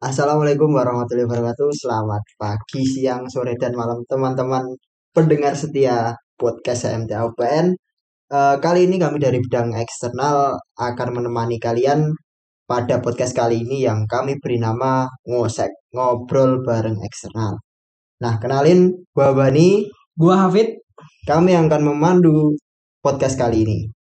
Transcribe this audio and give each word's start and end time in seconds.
Assalamualaikum 0.00 0.72
warahmatullahi 0.72 1.28
wabarakatuh. 1.28 1.68
Selamat 1.76 2.24
pagi, 2.40 2.80
siang, 2.80 3.28
sore, 3.28 3.60
dan 3.60 3.76
malam 3.76 4.00
teman-teman 4.08 4.72
pendengar 5.12 5.52
setia 5.52 6.16
podcast 6.40 6.88
HMTA 6.88 7.28
UPN. 7.28 7.76
Eh, 8.32 8.56
kali 8.56 8.88
ini 8.88 8.96
kami 8.96 9.20
dari 9.20 9.36
bidang 9.36 9.76
eksternal 9.76 10.56
akan 10.80 11.08
menemani 11.12 11.60
kalian 11.60 12.08
pada 12.64 13.04
podcast 13.04 13.36
kali 13.36 13.68
ini 13.68 13.84
yang 13.84 14.08
kami 14.08 14.40
beri 14.40 14.56
nama 14.56 15.04
Ngosek, 15.28 15.92
Ngobrol 15.92 16.64
Bareng 16.64 17.04
Eksternal. 17.04 17.60
Nah, 18.24 18.40
kenalin 18.40 19.04
gua 19.12 19.36
Bani, 19.36 19.92
Gua 20.16 20.48
Hafid, 20.48 20.72
kami 21.28 21.52
akan 21.52 21.84
memandu 21.84 22.56
podcast 23.04 23.36
kali 23.36 23.68
ini. 23.68 23.92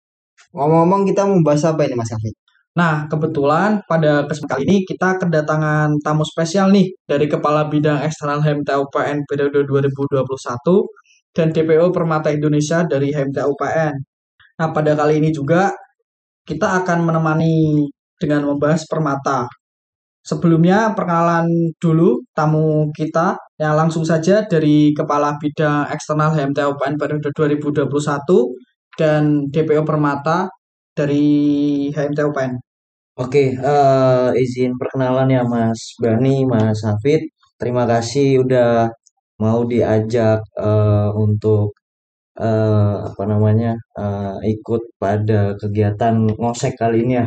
Ngomong-ngomong 0.55 1.03
kita 1.03 1.27
membahas 1.27 1.67
apa 1.67 1.83
ini 1.83 1.99
Mas 1.99 2.07
Hafid? 2.15 2.42
Nah, 2.73 3.05
kebetulan 3.05 3.85
pada 3.85 4.25
kesempatan 4.25 4.49
kali 4.57 4.63
ini 4.65 4.77
kita 4.89 5.21
kedatangan 5.21 5.93
tamu 6.01 6.25
spesial 6.25 6.73
nih 6.73 6.89
dari 7.05 7.29
Kepala 7.29 7.69
Bidang 7.69 8.01
Eksternal 8.01 8.41
HMTA 8.41 8.81
UPN 8.81 9.17
periode 9.29 9.61
2021 9.69 10.25
dan 11.37 11.47
DPO 11.53 11.93
Permata 11.93 12.33
Indonesia 12.33 12.81
dari 12.81 13.13
HMTA 13.13 13.45
UPN. 13.45 13.93
Nah, 14.57 14.69
pada 14.73 14.97
kali 14.97 15.21
ini 15.21 15.29
juga 15.29 15.69
kita 16.49 16.81
akan 16.81 17.05
menemani 17.05 17.85
dengan 18.17 18.49
membahas 18.49 18.89
Permata. 18.89 19.45
Sebelumnya 20.23 20.95
perkenalan 20.95 21.45
dulu 21.77 22.25
tamu 22.33 22.89
kita 22.95 23.35
yang 23.59 23.75
langsung 23.77 24.01
saja 24.07 24.47
dari 24.49 24.95
Kepala 24.97 25.35
Bidang 25.37 25.93
Eksternal 25.93 26.33
HMTA 26.33 26.73
UPN 26.73 26.95
periode 26.97 27.29
2021 27.37 27.85
dan 28.97 29.45
DPO 29.51 29.83
Permata 29.85 30.49
dari 30.95 31.89
HMTA 31.91 32.23
UPN. 32.29 32.72
Oke, 33.21 33.39
eh, 33.53 34.27
izin 34.43 34.71
perkenalan 34.79 35.29
ya 35.35 35.41
Mas 35.53 35.81
Bani, 36.01 36.35
Mas 36.51 36.79
Hafid. 36.87 37.21
Terima 37.61 37.83
kasih 37.91 38.27
udah 38.43 38.89
mau 39.43 39.59
diajak 39.71 40.39
eh, 40.67 41.09
untuk 41.25 41.65
eh, 42.41 42.95
apa 43.09 43.23
namanya 43.31 43.71
eh, 44.01 44.35
ikut 44.53 44.81
pada 45.03 45.53
kegiatan 45.61 46.15
ngosek 46.41 46.73
kali 46.81 46.97
ini 47.05 47.13
ya. 47.21 47.25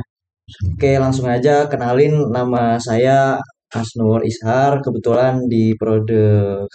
Oke, 0.75 0.91
langsung 1.05 1.27
aja 1.35 1.53
kenalin 1.73 2.15
nama 2.37 2.79
saya 2.89 3.39
Asnur 3.81 4.21
Ishar. 4.31 4.73
Kebetulan 4.85 5.35
di 5.53 5.75
periode 5.81 6.23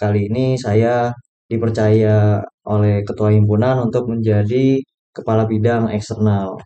kali 0.00 0.20
ini 0.30 0.56
saya 0.66 1.12
dipercaya 1.50 2.40
oleh 2.74 2.94
Ketua 3.08 3.30
Himpunan 3.36 3.76
untuk 3.86 4.04
menjadi 4.12 4.80
Kepala 5.16 5.44
Bidang 5.50 5.90
Eksternal. 5.96 6.56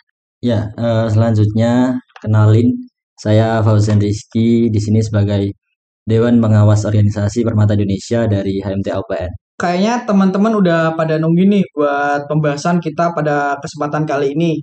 Ya, 0.44 0.70
eh, 0.78 1.06
selanjutnya 1.14 1.98
kenalin 2.22 2.72
saya 3.16 3.64
Fauzan 3.64 3.96
Rizky 4.00 4.68
di 4.68 4.80
sini 4.80 5.00
sebagai 5.00 5.56
Dewan 6.06 6.38
Pengawas 6.38 6.86
Organisasi 6.86 7.42
Permata 7.42 7.74
Indonesia 7.74 8.28
dari 8.30 8.62
HMTA 8.62 8.94
UPN. 9.02 9.32
Kayaknya 9.56 10.04
teman-teman 10.04 10.52
udah 10.60 10.80
pada 10.94 11.16
nunggu 11.16 11.48
nih 11.48 11.64
buat 11.72 12.28
pembahasan 12.28 12.78
kita 12.78 13.16
pada 13.16 13.56
kesempatan 13.58 14.04
kali 14.04 14.36
ini. 14.36 14.60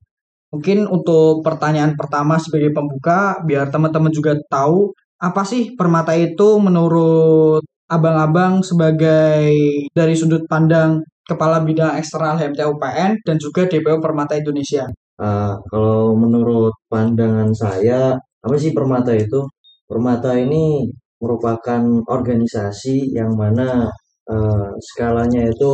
Mungkin 0.54 0.86
untuk 0.86 1.42
pertanyaan 1.42 1.98
pertama 1.98 2.38
sebagai 2.38 2.70
pembuka, 2.70 3.42
biar 3.42 3.74
teman-teman 3.74 4.14
juga 4.14 4.38
tahu 4.54 4.94
apa 5.18 5.42
sih 5.42 5.74
permata 5.74 6.14
itu 6.14 6.62
menurut 6.62 7.66
abang-abang 7.90 8.62
sebagai 8.62 9.50
dari 9.98 10.14
sudut 10.14 10.46
pandang 10.46 11.02
Kepala 11.24 11.64
Bidang 11.64 11.96
Eksternal 11.98 12.36
HMTA 12.36 12.68
UPN 12.68 13.12
dan 13.24 13.36
juga 13.40 13.66
DPO 13.66 13.98
Permata 14.04 14.36
Indonesia. 14.36 14.86
Uh, 15.14 15.53
kalau 15.69 16.17
menurut 16.17 16.73
pandangan 16.89 17.53
saya, 17.53 18.17
apa 18.17 18.56
sih 18.58 18.73
Permata 18.73 19.14
itu? 19.14 19.45
Permata 19.86 20.33
ini 20.38 20.89
merupakan 21.22 21.81
organisasi 22.09 23.14
yang 23.16 23.31
mana 23.38 23.88
uh, 24.28 24.69
skalanya 24.81 25.47
itu 25.47 25.72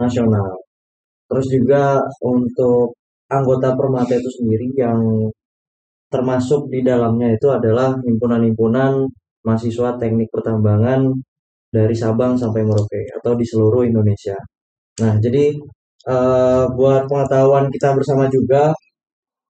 nasional. 0.00 0.50
Terus 1.30 1.46
juga 1.50 1.82
untuk 2.22 2.94
anggota 3.30 3.74
Permata 3.78 4.14
itu 4.18 4.30
sendiri 4.42 4.68
yang 4.76 5.00
termasuk 6.10 6.70
di 6.70 6.80
dalamnya 6.86 7.34
itu 7.34 7.48
adalah 7.50 7.94
himpunan-himpunan 7.98 8.92
mahasiswa 9.46 9.98
teknik 9.98 10.30
pertambangan 10.30 11.10
dari 11.70 11.94
Sabang 11.94 12.38
sampai 12.38 12.62
Merauke 12.62 13.02
atau 13.20 13.32
di 13.34 13.44
seluruh 13.46 13.82
Indonesia. 13.86 14.38
Nah, 15.02 15.18
jadi 15.18 15.52
uh, 16.08 16.64
buat 16.78 17.02
pengetahuan 17.10 17.66
kita 17.74 17.88
bersama 17.96 18.24
juga 18.30 18.72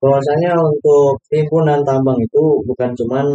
bahwasanya 0.01 0.53
untuk 0.61 1.17
himpunan 1.33 1.81
tambang 1.89 2.19
itu 2.21 2.43
bukan 2.69 2.91
cuman 2.99 3.27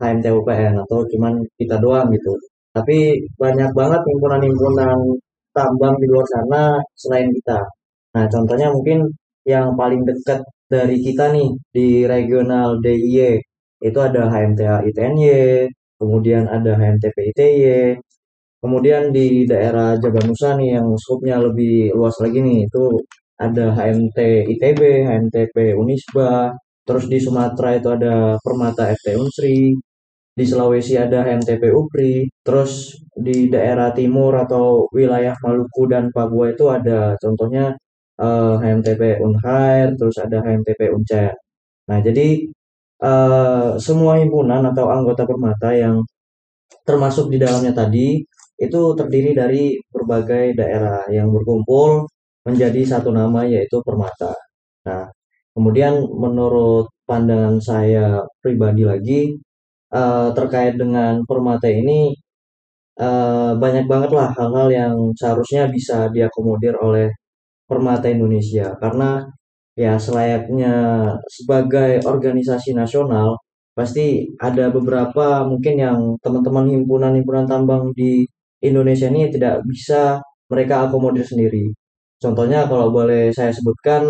HMT 0.00 0.26
UPN 0.32 0.74
atau 0.84 0.98
cuman 1.08 1.34
kita 1.60 1.76
doang 1.80 2.08
gitu. 2.12 2.32
Tapi 2.76 3.16
banyak 3.40 3.70
banget 3.72 4.00
himpunan-himpunan 4.04 4.98
tambang 5.56 5.94
di 6.00 6.06
luar 6.12 6.26
sana 6.28 6.62
selain 6.92 7.28
kita. 7.32 7.58
Nah, 8.16 8.24
contohnya 8.28 8.68
mungkin 8.72 9.08
yang 9.48 9.72
paling 9.80 10.04
dekat 10.04 10.40
dari 10.68 10.96
kita 11.00 11.32
nih 11.32 11.48
di 11.72 11.88
regional 12.04 12.76
DIY 12.84 13.40
itu 13.80 13.98
ada 14.00 14.28
HMTA 14.28 14.84
ITNY, 14.88 15.68
kemudian 16.00 16.44
ada 16.48 16.76
HMTP 16.76 17.16
ITY, 17.32 17.96
kemudian 18.62 19.12
di 19.16 19.44
daerah 19.50 19.98
Jaganusa 20.02 20.56
nih 20.58 20.78
yang 20.80 20.88
skupnya 20.98 21.36
lebih 21.40 21.92
luas 21.96 22.16
lagi 22.24 22.38
nih 22.42 22.66
itu 22.66 22.84
ada 23.36 23.72
HMT 23.76 24.18
ITB, 24.56 24.80
HMTP 25.08 25.56
Unisba, 25.76 26.56
terus 26.88 27.04
di 27.12 27.18
Sumatera 27.20 27.76
itu 27.76 27.88
ada 27.92 28.40
Permata 28.40 28.88
FT 28.96 29.06
Unsri, 29.20 29.76
di 30.36 30.44
Sulawesi 30.44 30.94
ada 31.00 31.24
HMTP 31.24 31.62
UPRI, 31.72 32.28
terus 32.44 32.92
di 33.16 33.48
daerah 33.48 33.92
timur 33.96 34.36
atau 34.44 34.88
wilayah 34.92 35.32
Maluku 35.44 35.88
dan 35.88 36.12
Papua 36.12 36.52
itu 36.52 36.68
ada 36.68 37.16
contohnya 37.20 37.72
uh, 38.20 38.54
HMTP 38.60 39.20
Unhair, 39.24 39.96
terus 39.96 40.16
ada 40.20 40.40
HMTP 40.44 40.92
Uncen. 40.92 41.32
Nah, 41.88 41.98
jadi 42.04 42.44
uh, 43.02 43.76
semua 43.80 44.20
himpunan 44.20 44.62
atau 44.70 44.92
anggota 44.92 45.24
Permata 45.24 45.72
yang 45.72 46.04
termasuk 46.86 47.32
di 47.32 47.38
dalamnya 47.40 47.72
tadi 47.74 48.20
itu 48.56 48.80
terdiri 48.98 49.32
dari 49.36 49.64
berbagai 49.92 50.56
daerah 50.56 51.04
yang 51.12 51.28
berkumpul 51.34 52.08
menjadi 52.46 52.80
satu 52.86 53.10
nama 53.12 53.44
yaitu 53.44 53.82
Permata. 53.84 54.32
Nah, 54.86 55.04
kemudian 55.54 55.94
menurut 56.22 56.88
pandangan 57.08 57.58
saya 57.60 58.22
pribadi 58.42 58.82
lagi 58.86 59.20
uh, 59.92 60.30
terkait 60.36 60.74
dengan 60.78 61.20
Permata 61.28 61.68
ini 61.68 62.14
uh, 63.00 63.52
banyak 63.56 63.86
banget 63.90 64.10
lah 64.18 64.28
hal-hal 64.36 64.68
yang 64.72 64.94
seharusnya 65.18 65.68
bisa 65.70 66.08
diakomodir 66.14 66.74
oleh 66.80 67.08
Permata 67.68 68.06
Indonesia 68.10 68.72
karena 68.78 69.26
ya 69.76 69.98
selayaknya 70.00 70.74
sebagai 71.28 72.00
organisasi 72.06 72.72
nasional 72.72 73.36
pasti 73.76 74.24
ada 74.40 74.72
beberapa 74.72 75.44
mungkin 75.44 75.74
yang 75.76 75.98
teman-teman 76.24 76.66
himpunan-himpunan 76.72 77.44
tambang 77.44 77.92
di 77.92 78.24
Indonesia 78.62 79.08
ini 79.12 79.28
tidak 79.32 79.62
bisa 79.68 80.20
mereka 80.50 80.88
akomodir 80.88 81.24
sendiri. 81.26 81.72
Contohnya 82.16 82.64
kalau 82.70 82.88
boleh 82.94 83.28
saya 83.34 83.52
sebutkan 83.52 84.02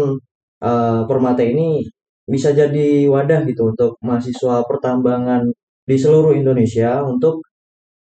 uh, 0.62 1.02
Permata 1.08 1.42
ini 1.42 1.82
bisa 2.26 2.50
jadi 2.54 3.06
wadah 3.10 3.46
gitu 3.46 3.70
untuk 3.74 3.98
mahasiswa 4.02 4.62
pertambangan 4.66 5.46
di 5.86 5.96
seluruh 5.98 6.34
Indonesia 6.34 7.02
untuk 7.06 7.42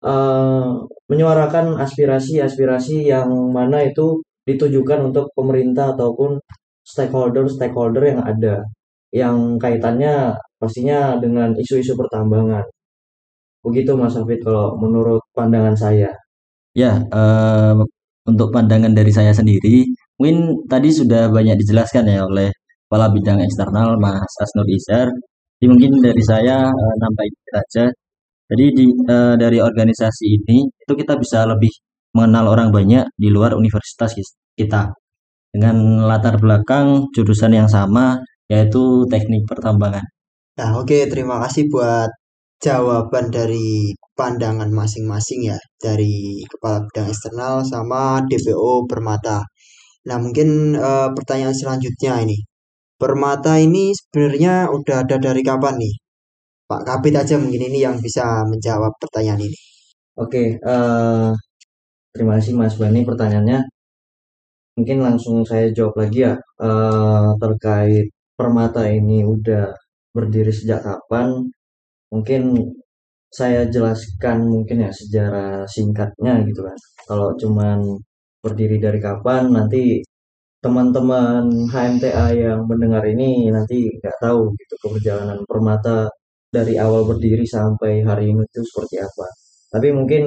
uh, 0.04 0.84
menyuarakan 1.12 1.76
aspirasi-aspirasi 1.80 3.12
yang 3.12 3.30
mana 3.52 3.84
itu 3.84 4.24
ditujukan 4.48 5.12
untuk 5.12 5.32
pemerintah 5.36 5.96
ataupun 5.96 6.40
stakeholder-stakeholder 6.86 8.04
yang 8.16 8.22
ada 8.24 8.56
yang 9.12 9.58
kaitannya 9.60 10.36
pastinya 10.60 11.18
dengan 11.20 11.56
isu-isu 11.56 11.96
pertambangan. 11.96 12.64
Begitu 13.66 13.92
Mas 13.98 14.16
Hafid 14.16 14.44
kalau 14.46 14.78
menurut 14.78 15.24
pandangan 15.34 15.76
saya. 15.76 16.12
Ya, 16.76 17.00
uh, 17.08 17.80
untuk 18.28 18.52
pandangan 18.52 18.92
dari 18.92 19.12
saya 19.14 19.32
sendiri, 19.32 19.88
mungkin 20.20 20.68
tadi 20.68 20.92
sudah 20.92 21.32
banyak 21.32 21.56
dijelaskan 21.62 22.04
ya 22.12 22.28
oleh 22.28 22.52
Kepala 22.86 23.08
Bidang 23.16 23.40
Eksternal 23.42 23.96
Mas 23.96 24.32
Asnur 24.44 24.68
Isar. 24.68 25.08
Jadi 25.56 25.68
mungkin 25.72 25.92
dari 26.04 26.20
saya 26.20 26.68
uh, 26.68 26.96
nambahin 27.02 27.36
saja. 27.48 27.86
Jadi 28.52 28.66
di, 28.78 28.86
uh, 29.08 29.34
dari 29.40 29.58
organisasi 29.64 30.26
ini 30.36 30.68
itu 30.68 30.94
kita 30.94 31.16
bisa 31.18 31.48
lebih 31.48 31.72
mengenal 32.14 32.52
orang 32.54 32.70
banyak 32.76 33.08
di 33.18 33.28
luar 33.32 33.56
universitas 33.56 34.14
kita 34.56 34.92
dengan 35.56 36.04
latar 36.04 36.36
belakang 36.40 37.08
jurusan 37.16 37.56
yang 37.56 37.72
sama 37.72 38.20
yaitu 38.52 39.08
teknik 39.08 39.48
pertambangan. 39.48 40.04
Nah, 40.60 40.70
oke, 40.80 41.08
terima 41.12 41.40
kasih 41.44 41.68
buat 41.72 42.12
jawaban 42.60 43.32
dari 43.32 43.96
pandangan 44.18 44.70
masing-masing 44.80 45.52
ya 45.52 45.60
dari 45.86 46.44
kepala 46.52 46.84
bidang 46.88 47.08
eksternal 47.14 47.56
sama 47.68 48.24
DPO 48.30 48.88
Permata. 48.90 49.44
Nah 50.08 50.18
mungkin 50.24 50.76
uh, 50.80 51.10
pertanyaan 51.16 51.56
selanjutnya 51.56 52.14
ini 52.26 52.38
Permata 52.96 53.60
ini 53.60 53.92
sebenarnya 53.92 54.72
udah 54.72 55.04
ada 55.04 55.18
dari 55.20 55.42
kapan 55.44 55.76
nih? 55.84 55.94
Pak 56.70 56.82
Kabit 56.88 57.16
aja 57.22 57.36
mungkin 57.36 57.64
ini 57.70 57.80
yang 57.84 58.00
bisa 58.00 58.24
menjawab 58.48 58.96
pertanyaan 59.02 59.42
ini. 59.48 59.60
Oke, 60.16 60.44
eh, 60.58 61.30
terima 62.14 62.34
kasih 62.40 62.54
Mas 62.60 62.76
Bani 62.80 63.04
pertanyaannya. 63.10 63.60
Mungkin 64.80 64.98
langsung 65.08 65.44
saya 65.50 65.66
jawab 65.76 65.96
lagi 66.02 66.20
ya 66.28 66.34
eh, 66.68 67.30
terkait 67.42 68.06
Permata 68.40 68.84
ini 68.92 69.24
udah 69.24 69.72
berdiri 70.16 70.52
sejak 70.52 70.80
kapan. 70.88 71.28
Mungkin 72.14 72.42
saya 73.38 73.62
jelaskan 73.74 74.38
mungkin 74.48 74.78
ya 74.88 74.92
sejarah 75.00 75.68
singkatnya 75.68 76.34
gitu 76.48 76.62
kan. 76.68 76.78
Kalau 77.08 77.30
cuman 77.42 77.80
berdiri 78.44 78.78
dari 78.80 79.00
kapan 79.04 79.44
nanti 79.52 80.00
teman-teman 80.64 81.44
HMTA 81.70 82.26
yang 82.34 82.60
mendengar 82.70 83.04
ini 83.06 83.52
nanti 83.56 83.86
nggak 84.00 84.18
tahu 84.24 84.50
gitu 84.60 84.74
keberjalanan 84.84 85.40
Permata 85.50 86.10
dari 86.50 86.74
awal 86.80 87.04
berdiri 87.10 87.46
sampai 87.46 88.02
hari 88.08 88.32
ini 88.32 88.42
itu 88.48 88.62
seperti 88.64 88.96
apa. 89.04 89.28
Tapi 89.74 89.88
mungkin 89.98 90.24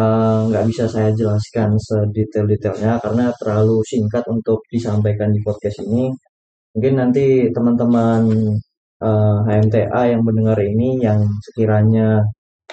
eh, 0.00 0.40
nggak 0.48 0.64
bisa 0.70 0.84
saya 0.88 1.10
jelaskan 1.12 1.76
sedetail-detailnya 1.76 2.92
karena 3.04 3.24
terlalu 3.40 3.84
singkat 3.84 4.24
untuk 4.32 4.58
disampaikan 4.72 5.30
di 5.34 5.40
podcast 5.44 5.78
ini. 5.84 6.08
Mungkin 6.74 6.94
nanti 6.96 7.52
teman-teman 7.52 8.22
eh, 9.08 9.38
HMTA 9.46 10.02
yang 10.12 10.22
mendengar 10.26 10.58
ini 10.62 10.88
yang 11.06 11.20
sekiranya 11.46 12.22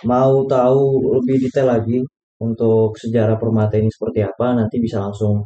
mau 0.07 0.45
tahu 0.47 0.81
lebih 1.19 1.35
detail 1.43 1.67
lagi 1.75 1.97
untuk 2.39 2.95
sejarah 3.01 3.35
Permata 3.41 3.75
ini 3.81 3.89
seperti 3.91 4.19
apa, 4.23 4.55
nanti 4.59 4.77
bisa 4.79 4.97
langsung 5.03 5.43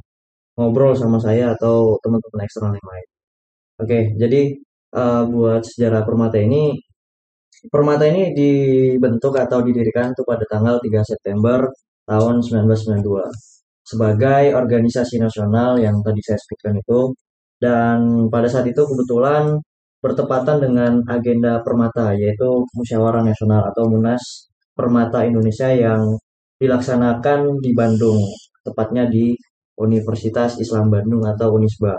ngobrol 0.57 0.94
sama 0.94 1.18
saya 1.18 1.56
atau 1.56 1.97
teman-teman 2.03 2.41
eksternal 2.45 2.74
yang 2.77 2.89
lain. 2.94 3.07
Oke, 3.81 4.00
jadi 4.21 4.41
eh, 5.00 5.24
buat 5.33 5.62
sejarah 5.65 6.01
Permata 6.07 6.38
ini, 6.38 6.77
Permata 7.71 8.06
ini 8.12 8.35
dibentuk 8.35 9.33
atau 9.39 9.59
didirikan 9.63 10.12
tuh 10.18 10.25
pada 10.27 10.44
tanggal 10.51 10.77
3 10.83 11.01
September 11.12 11.65
tahun 12.07 12.44
1992 12.44 13.53
sebagai 13.83 14.56
organisasi 14.56 15.19
nasional 15.19 15.75
yang 15.80 16.00
tadi 16.06 16.21
saya 16.24 16.39
sebutkan 16.39 16.80
itu 16.80 17.00
dan 17.59 18.27
pada 18.31 18.47
saat 18.47 18.68
itu 18.68 18.80
kebetulan 18.80 19.59
bertepatan 20.04 20.60
dengan 20.60 21.00
agenda 21.08 21.64
Permata 21.64 22.12
yaitu 22.12 22.68
Musyawarah 22.76 23.24
Nasional 23.24 23.64
atau 23.72 23.88
Munas 23.88 24.52
Permata 24.76 25.24
Indonesia 25.24 25.72
yang 25.72 26.20
dilaksanakan 26.60 27.64
di 27.64 27.72
Bandung, 27.72 28.20
tepatnya 28.68 29.08
di 29.08 29.32
Universitas 29.80 30.60
Islam 30.60 30.92
Bandung 30.92 31.24
atau 31.24 31.56
Unisba. 31.56 31.96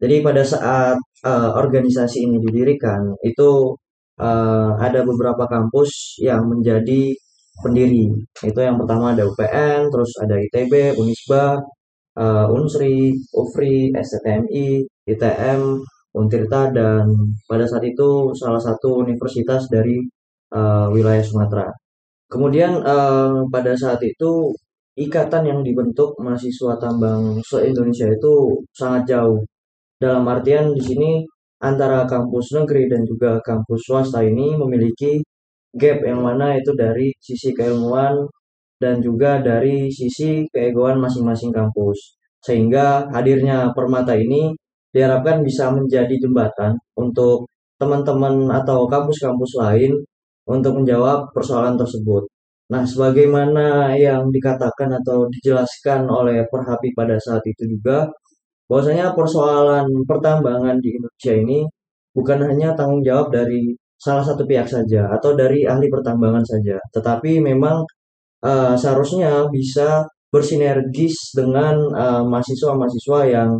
Jadi 0.00 0.24
pada 0.24 0.40
saat 0.40 0.96
uh, 1.28 1.50
organisasi 1.60 2.24
ini 2.24 2.40
didirikan, 2.40 3.12
itu 3.20 3.76
uh, 4.16 4.72
ada 4.80 5.04
beberapa 5.04 5.44
kampus 5.44 6.22
yang 6.24 6.48
menjadi 6.48 7.12
pendiri. 7.60 8.08
Itu 8.40 8.60
yang 8.64 8.80
pertama 8.80 9.12
ada 9.12 9.28
UPN, 9.28 9.92
terus 9.92 10.10
ada 10.24 10.40
ITB, 10.40 10.96
Unisba, 10.96 11.60
uh, 12.16 12.46
Unsri, 12.48 13.12
UFRI, 13.36 13.92
STMI, 13.92 14.88
ITM, 15.04 15.60
Untirta, 16.10 16.74
dan 16.74 17.06
pada 17.46 17.64
saat 17.66 17.84
itu 17.86 18.34
salah 18.34 18.58
satu 18.58 19.06
universitas 19.06 19.70
dari 19.70 19.98
uh, 20.54 20.90
wilayah 20.90 21.22
Sumatera. 21.22 21.70
Kemudian 22.30 22.82
uh, 22.82 23.46
pada 23.50 23.74
saat 23.74 24.02
itu 24.02 24.54
ikatan 24.98 25.46
yang 25.46 25.60
dibentuk 25.62 26.14
mahasiswa 26.18 26.78
tambang 26.78 27.38
se-Indonesia 27.46 28.06
itu 28.10 28.34
sangat 28.74 29.02
jauh. 29.06 29.40
Dalam 30.00 30.26
artian 30.26 30.72
di 30.74 30.82
sini 30.82 31.10
antara 31.62 32.08
kampus 32.08 32.56
negeri 32.56 32.88
dan 32.88 33.02
juga 33.04 33.38
kampus 33.44 33.80
swasta 33.86 34.24
ini 34.24 34.56
memiliki 34.56 35.20
gap 35.76 36.02
yang 36.02 36.24
mana 36.24 36.56
itu 36.58 36.72
dari 36.74 37.12
sisi 37.20 37.52
keilmuan 37.54 38.26
dan 38.80 38.98
juga 39.04 39.38
dari 39.44 39.92
sisi 39.92 40.48
keegoan 40.48 40.98
masing-masing 40.98 41.52
kampus. 41.52 42.16
Sehingga 42.40 43.12
hadirnya 43.12 43.76
Permata 43.76 44.16
ini 44.16 44.56
diharapkan 44.94 45.42
bisa 45.46 45.70
menjadi 45.70 46.14
jembatan 46.18 46.74
untuk 46.98 47.46
teman-teman 47.80 48.50
atau 48.50 48.84
kampus-kampus 48.90 49.52
lain 49.56 49.92
untuk 50.50 50.82
menjawab 50.82 51.30
persoalan 51.32 51.78
tersebut. 51.78 52.26
Nah, 52.70 52.86
sebagaimana 52.86 53.96
yang 53.98 54.30
dikatakan 54.30 54.90
atau 55.02 55.26
dijelaskan 55.26 56.06
oleh 56.06 56.46
Perhapi 56.46 56.94
pada 56.94 57.18
saat 57.18 57.42
itu 57.42 57.66
juga, 57.66 58.06
bahwasanya 58.70 59.10
persoalan 59.18 59.86
pertambangan 60.06 60.78
di 60.78 60.94
Indonesia 60.94 61.34
ini 61.34 61.58
bukan 62.14 62.38
hanya 62.46 62.74
tanggung 62.78 63.02
jawab 63.02 63.34
dari 63.34 63.74
salah 63.98 64.22
satu 64.22 64.46
pihak 64.46 64.70
saja 64.70 65.10
atau 65.10 65.34
dari 65.34 65.66
ahli 65.66 65.90
pertambangan 65.90 66.46
saja, 66.46 66.78
tetapi 66.94 67.42
memang 67.42 67.82
uh, 68.46 68.74
seharusnya 68.78 69.50
bisa 69.50 70.06
bersinergis 70.30 71.34
dengan 71.34 71.76
uh, 71.90 72.22
mahasiswa-mahasiswa 72.22 73.20
yang 73.26 73.50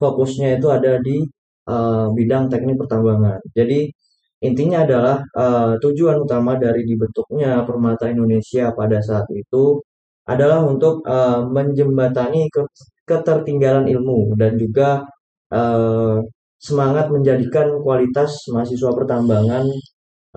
fokusnya 0.00 0.58
itu 0.58 0.66
ada 0.70 0.98
di 1.02 1.22
uh, 1.70 2.06
bidang 2.16 2.50
teknik 2.52 2.76
pertambangan. 2.80 3.38
Jadi 3.54 3.90
Intinya 4.38 4.86
adalah 4.86 5.16
uh, 5.34 5.74
tujuan 5.82 6.22
utama 6.22 6.54
dari 6.54 6.86
dibentuknya 6.86 7.66
Permata 7.66 8.06
Indonesia 8.06 8.70
pada 8.70 9.02
saat 9.02 9.26
itu 9.34 9.82
adalah 10.30 10.62
untuk 10.62 11.02
uh, 11.02 11.42
menjembatani 11.42 12.46
ke 12.46 12.62
ketertinggalan 13.02 13.90
ilmu 13.90 14.38
dan 14.38 14.54
juga 14.54 15.02
uh, 15.50 16.22
semangat 16.54 17.10
menjadikan 17.10 17.82
kualitas 17.82 18.30
mahasiswa 18.54 18.90
pertambangan 18.94 19.64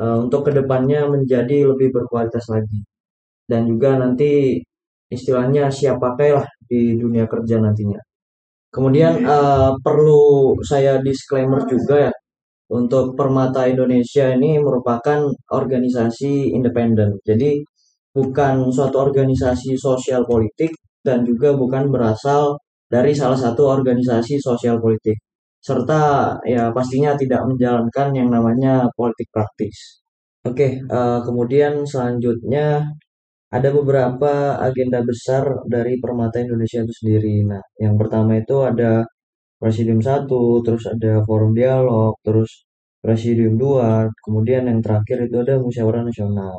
uh, 0.02 0.18
untuk 0.26 0.50
ke 0.50 0.52
depannya 0.58 1.06
menjadi 1.06 1.70
lebih 1.70 1.94
berkualitas 1.94 2.50
lagi 2.50 2.82
dan 3.46 3.70
juga 3.70 4.02
nanti 4.02 4.58
istilahnya 5.14 5.70
siap 5.70 6.02
pakai 6.02 6.30
lah 6.42 6.48
di 6.66 6.98
dunia 6.98 7.30
kerja 7.30 7.62
nantinya. 7.62 8.00
Kemudian 8.72 9.28
uh, 9.28 9.76
perlu 9.84 10.56
saya 10.64 11.04
disclaimer 11.04 11.60
juga 11.68 12.08
ya 12.08 12.14
untuk 12.72 13.20
Permata 13.20 13.68
Indonesia 13.68 14.32
ini 14.32 14.56
merupakan 14.64 15.28
organisasi 15.52 16.56
independen. 16.56 17.20
Jadi 17.28 17.60
bukan 18.16 18.72
suatu 18.72 19.04
organisasi 19.04 19.76
sosial 19.76 20.24
politik 20.24 20.72
dan 21.04 21.28
juga 21.28 21.52
bukan 21.52 21.92
berasal 21.92 22.56
dari 22.88 23.12
salah 23.12 23.36
satu 23.36 23.68
organisasi 23.68 24.40
sosial 24.40 24.80
politik. 24.80 25.20
Serta 25.60 26.36
ya 26.48 26.72
pastinya 26.72 27.14
tidak 27.20 27.44
menjalankan 27.44 28.08
yang 28.16 28.32
namanya 28.32 28.88
politik 28.96 29.28
praktis. 29.36 30.02
Oke, 30.48 30.80
uh, 30.90 31.20
kemudian 31.22 31.86
selanjutnya 31.86 32.82
ada 33.52 33.70
beberapa 33.78 34.32
agenda 34.68 35.00
besar 35.04 35.44
dari 35.68 36.00
Permata 36.04 36.38
Indonesia 36.40 36.80
itu 36.86 36.94
sendiri. 37.00 37.36
Nah, 37.52 37.64
yang 37.84 37.96
pertama 38.00 38.32
itu 38.40 38.56
ada 38.64 39.04
Presidium 39.62 40.02
1, 40.02 40.26
terus 40.66 40.84
ada 40.88 41.22
forum 41.28 41.52
dialog, 41.54 42.16
terus 42.26 42.66
Presidium 43.04 43.56
2, 43.60 44.08
kemudian 44.26 44.64
yang 44.72 44.80
terakhir 44.86 45.18
itu 45.28 45.38
ada 45.44 45.56
Musyawarah 45.60 46.04
Nasional. 46.08 46.56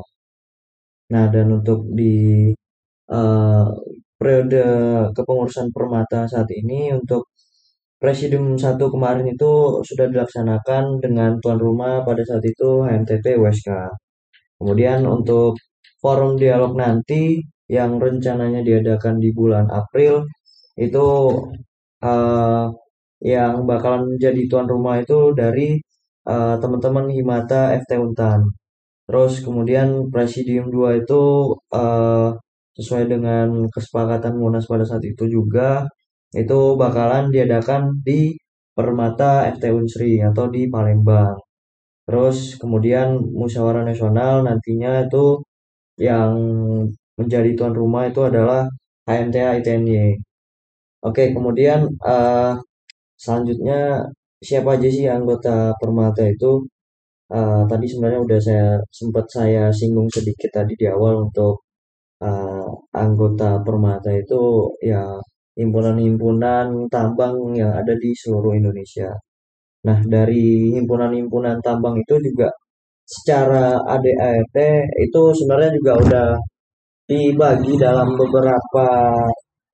Nah, 1.13 1.25
dan 1.35 1.47
untuk 1.59 1.81
di 1.99 2.51
uh, 3.13 3.67
periode 4.19 4.65
kepengurusan 5.17 5.67
Permata 5.75 6.21
saat 6.33 6.49
ini 6.61 6.93
untuk 6.99 7.23
Presidium 8.03 8.59
1 8.59 8.79
kemarin 8.95 9.27
itu 9.35 9.81
sudah 9.89 10.07
dilaksanakan 10.13 10.99
dengan 11.05 11.39
tuan 11.43 11.59
rumah 11.67 12.03
pada 12.03 12.23
saat 12.27 12.43
itu 12.43 12.83
HMTP 12.83 13.39
USK. 13.39 13.71
Kemudian 14.59 15.07
untuk 15.07 15.55
forum 16.03 16.33
dialog 16.43 16.73
nanti 16.75 17.39
yang 17.71 17.97
rencananya 18.03 18.61
diadakan 18.69 19.17
di 19.23 19.31
bulan 19.39 19.67
April 19.71 20.15
itu 20.77 21.07
uh, 22.05 22.67
yang 23.23 23.55
bakalan 23.71 24.03
menjadi 24.13 24.43
tuan 24.51 24.67
rumah 24.67 24.99
itu 25.03 25.31
dari 25.41 25.79
uh, 26.27 26.59
teman-teman 26.63 27.07
Himata 27.15 27.71
FT 27.81 27.91
Untan. 28.03 28.41
Terus 29.07 29.33
kemudian 29.47 30.11
Presidium 30.15 30.67
2 30.75 31.03
itu 31.07 31.23
uh, 31.75 32.31
sesuai 32.79 33.05
dengan 33.13 33.49
kesepakatan 33.75 34.35
Munas 34.41 34.67
pada 34.71 34.85
saat 34.89 35.05
itu 35.05 35.25
juga 35.29 35.87
itu 36.33 36.61
bakalan 36.81 37.29
diadakan 37.35 38.01
di 38.07 38.35
Permata 38.73 39.45
FT 39.53 39.65
Unsri 39.69 40.13
atau 40.25 40.49
di 40.49 40.65
Palembang. 40.73 41.37
Terus 42.09 42.57
kemudian 42.61 43.21
musyawarah 43.21 43.85
nasional 43.85 44.43
nantinya 44.49 45.05
itu 45.07 45.45
yang 45.99 46.33
menjadi 47.19 47.51
tuan 47.59 47.75
rumah 47.77 48.03
itu 48.11 48.21
adalah 48.31 48.69
HMTA 49.09 49.61
ITNY. 49.61 50.17
Oke, 51.09 51.23
kemudian 51.35 51.81
uh, 52.07 52.55
selanjutnya 53.23 53.79
siapa 54.49 54.69
aja 54.77 54.89
sih 54.97 55.07
anggota 55.11 55.75
Permata 55.81 56.23
itu? 56.35 56.63
Uh, 57.33 57.65
tadi 57.71 57.87
sebenarnya 57.91 58.21
udah 58.27 58.41
saya 58.49 58.69
sempat 58.99 59.27
saya 59.37 59.63
singgung 59.79 60.09
sedikit 60.17 60.51
tadi 60.59 60.73
di 60.81 60.87
awal 60.95 61.15
untuk 61.27 61.55
uh, 62.25 62.69
anggota 63.05 63.49
Permata 63.67 64.11
itu 64.23 64.41
ya 64.85 65.03
himpunan-himpunan 65.61 66.67
tambang 66.95 67.37
yang 67.61 67.73
ada 67.81 67.95
di 68.03 68.11
seluruh 68.17 68.53
Indonesia. 68.61 69.11
Nah, 69.89 69.99
dari 70.15 70.73
himpunan-himpunan 70.77 71.57
tambang 71.67 71.97
itu 72.03 72.15
juga 72.27 72.49
secara 73.07 73.79
ADART 73.95 74.57
itu 75.07 75.23
sebenarnya 75.39 75.71
juga 75.79 75.93
udah 76.05 76.29
dibagi 77.09 77.75
dalam 77.77 78.09
beberapa 78.17 78.87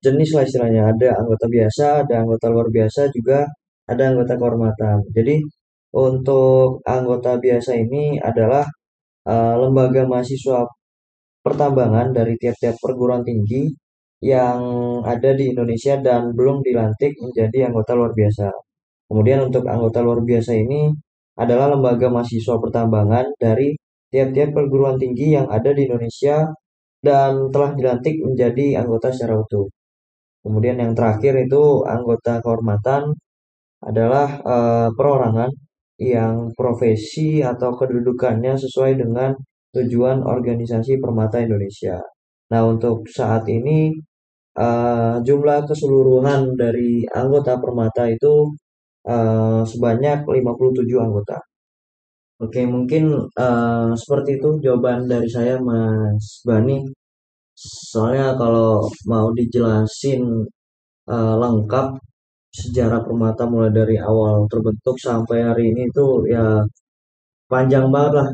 jenis 0.03 0.29
lah 0.35 0.43
istilahnya. 0.47 0.81
Ada 0.95 1.09
anggota 1.19 1.45
biasa, 1.47 1.85
ada 2.05 2.13
anggota 2.23 2.45
luar 2.53 2.67
biasa, 2.71 3.01
juga 3.15 3.39
ada 3.91 4.03
anggota 4.11 4.33
kehormatan. 4.39 4.97
Jadi 5.15 5.35
untuk 5.95 6.81
anggota 6.85 7.31
biasa 7.41 7.71
ini 7.77 8.21
adalah 8.21 8.65
uh, 9.25 9.55
lembaga 9.57 10.05
mahasiswa 10.05 10.65
pertambangan 11.41 12.13
dari 12.13 12.35
tiap-tiap 12.37 12.75
perguruan 12.83 13.23
tinggi 13.25 13.71
yang 14.19 14.59
ada 15.07 15.31
di 15.31 15.55
Indonesia 15.55 15.95
dan 16.03 16.35
belum 16.35 16.59
dilantik 16.61 17.15
menjadi 17.23 17.71
anggota 17.71 17.91
luar 17.95 18.11
biasa. 18.11 18.47
Kemudian 19.09 19.47
untuk 19.49 19.63
anggota 19.65 19.99
luar 20.05 20.21
biasa 20.21 20.51
ini 20.59 20.91
adalah 21.39 21.71
lembaga 21.71 22.11
mahasiswa 22.11 22.55
pertambangan 22.59 23.25
dari 23.39 23.71
tiap-tiap 24.11 24.51
perguruan 24.51 24.99
tinggi 24.99 25.37
yang 25.37 25.47
ada 25.47 25.71
di 25.71 25.87
Indonesia 25.87 26.51
dan 26.99 27.47
telah 27.53 27.71
dilantik 27.77 28.19
menjadi 28.19 28.83
anggota 28.83 29.07
secara 29.13 29.39
utuh. 29.39 29.71
Kemudian 30.43 30.79
yang 30.83 30.91
terakhir 30.95 31.35
itu 31.39 31.83
anggota 31.87 32.43
kehormatan 32.43 33.15
adalah 33.79 34.27
uh, 34.43 34.89
perorangan 34.91 35.51
yang 35.99 36.51
profesi 36.55 37.43
atau 37.43 37.75
kedudukannya 37.75 38.55
sesuai 38.55 38.99
dengan 38.99 39.35
tujuan 39.75 40.23
organisasi 40.23 40.99
Permata 41.03 41.43
Indonesia. 41.43 41.99
Nah, 42.51 42.61
untuk 42.65 43.05
saat 43.07 43.45
ini 43.51 43.93
uh, 44.57 45.19
jumlah 45.21 45.67
keseluruhan 45.69 46.55
dari 46.55 47.03
anggota 47.13 47.59
Permata 47.59 48.07
itu 48.09 48.55
uh, 49.13 49.61
sebanyak 49.71 50.17
57 50.25 51.05
anggota. 51.05 51.37
Oke, 52.39 52.61
mungkin 52.63 53.03
uh, 53.35 53.91
seperti 54.01 54.39
itu 54.39 54.49
jawaban 54.63 54.99
dari 55.11 55.27
saya 55.27 55.59
Mas 55.59 56.39
Bani. 56.47 56.77
Soalnya 57.91 58.27
kalau 58.39 58.87
mau 59.11 59.27
dijelasin 59.35 60.23
uh, 61.11 61.35
lengkap 61.43 61.87
sejarah 62.59 63.01
Permata 63.05 63.43
mulai 63.53 63.71
dari 63.79 63.95
awal 63.99 64.47
terbentuk 64.51 64.95
sampai 64.97 65.37
hari 65.49 65.63
ini 65.71 65.81
itu 65.91 66.05
ya 66.33 66.45
panjang 67.51 67.85
banget 67.93 68.13
lah 68.19 68.29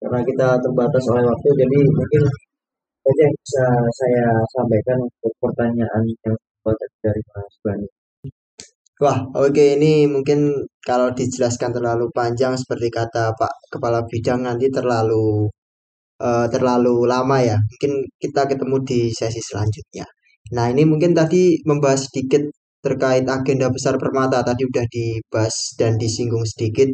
karena 0.00 0.20
kita 0.28 0.48
terbatas 0.64 1.04
oleh 1.12 1.24
waktu 1.30 1.48
jadi 1.60 1.78
mungkin 1.96 2.22
saja 3.06 3.26
bisa 3.38 3.64
saya 4.00 4.26
sampaikan 4.54 4.98
untuk 5.06 5.32
pertanyaan 5.42 6.02
yang 6.26 6.36
dari 7.02 7.22
Mas 7.30 7.54
Bani. 7.62 7.88
Wah, 9.04 9.18
oke 9.44 9.64
ini 9.76 9.92
mungkin 10.14 10.38
kalau 10.88 11.08
dijelaskan 11.18 11.70
terlalu 11.76 12.06
panjang 12.18 12.52
seperti 12.56 12.88
kata 12.98 13.22
Pak 13.40 13.52
Kepala 13.72 14.00
Bidang 14.08 14.40
nanti 14.48 14.66
terlalu 14.72 15.24
uh, 16.26 16.46
terlalu 16.54 16.94
lama 17.12 17.36
ya. 17.50 17.56
Mungkin 17.70 17.92
kita 18.22 18.42
ketemu 18.50 18.76
di 18.88 19.00
sesi 19.18 19.40
selanjutnya. 19.48 20.06
Nah, 20.56 20.66
ini 20.72 20.82
mungkin 20.90 21.12
tadi 21.20 21.60
membahas 21.68 22.08
sedikit 22.08 22.42
terkait 22.84 23.24
agenda 23.36 23.66
besar 23.76 23.94
Permata 24.02 24.38
tadi 24.48 24.62
udah 24.70 24.86
dibahas 24.94 25.56
dan 25.80 25.92
disinggung 26.02 26.44
sedikit. 26.52 26.88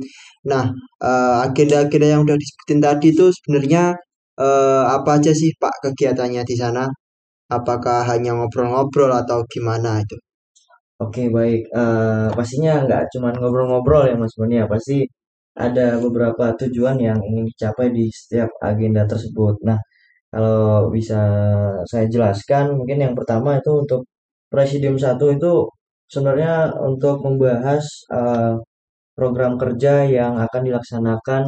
Nah, 0.50 0.64
eh, 1.06 1.37
agenda-agenda 1.47 2.06
yang 2.18 2.23
udah 2.26 2.37
disebutin 2.42 2.80
tadi 2.87 3.06
itu 3.14 3.26
sebenarnya 3.37 3.82
uh, 4.40 4.85
apa 4.97 5.11
aja 5.21 5.32
sih 5.37 5.50
Pak 5.62 5.75
kegiatannya 5.85 6.42
di 6.50 6.56
sana? 6.62 6.85
Apakah 7.52 7.99
hanya 8.11 8.32
ngobrol-ngobrol 8.38 9.12
atau 9.12 9.44
gimana 9.52 10.00
itu? 10.04 10.16
Oke 11.02 11.23
baik, 11.37 11.61
uh, 11.80 12.28
pastinya 12.38 12.73
nggak 12.85 13.02
cuma 13.12 13.28
ngobrol-ngobrol 13.38 14.02
ya 14.11 14.14
Mas 14.23 14.35
Boni 14.38 14.54
ya, 14.61 14.66
pasti 14.75 14.97
ada 15.66 15.87
beberapa 16.04 16.44
tujuan 16.61 16.97
yang 17.09 17.18
ingin 17.28 17.44
dicapai 17.50 17.87
di 17.97 18.04
setiap 18.21 18.50
agenda 18.71 19.02
tersebut. 19.12 19.54
Nah, 19.68 19.78
kalau 20.32 20.92
bisa 20.97 21.21
saya 21.90 22.06
jelaskan, 22.14 22.64
mungkin 22.78 22.99
yang 23.04 23.14
pertama 23.18 23.50
itu 23.61 23.71
untuk 23.82 24.00
Presidium 24.52 24.97
satu 25.00 25.25
itu 25.37 25.52
sebenarnya 26.12 26.52
untuk 26.88 27.16
membahas 27.26 27.85
uh, 28.12 28.54
program 29.18 29.52
kerja 29.62 30.04
yang 30.18 30.32
akan 30.44 30.62
dilaksanakan 30.68 31.42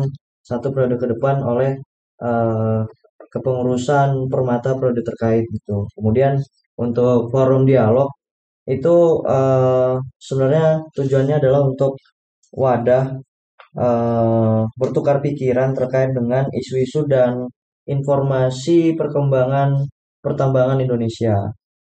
satu 0.50 0.66
periode 0.73 0.96
ke 1.02 1.06
depan 1.12 1.37
oleh 1.44 1.70
uh, 2.25 2.80
kepengurusan 3.32 4.08
permata 4.32 4.70
periode 4.78 5.02
terkait 5.04 5.44
gitu. 5.56 5.84
Kemudian 5.96 6.40
untuk 6.80 7.28
forum 7.32 7.62
dialog 7.68 8.08
itu 8.64 8.97
uh, 9.28 10.00
sebenarnya 10.16 10.80
tujuannya 10.97 11.37
adalah 11.40 11.61
untuk 11.68 12.00
wadah 12.56 13.04
uh, 13.76 14.62
bertukar 14.80 15.21
pikiran 15.21 15.76
terkait 15.76 16.11
dengan 16.16 16.49
isu-isu 16.49 17.04
dan 17.04 17.44
informasi 17.85 18.97
perkembangan 18.97 19.85
pertambangan 20.25 20.80
Indonesia. 20.80 21.37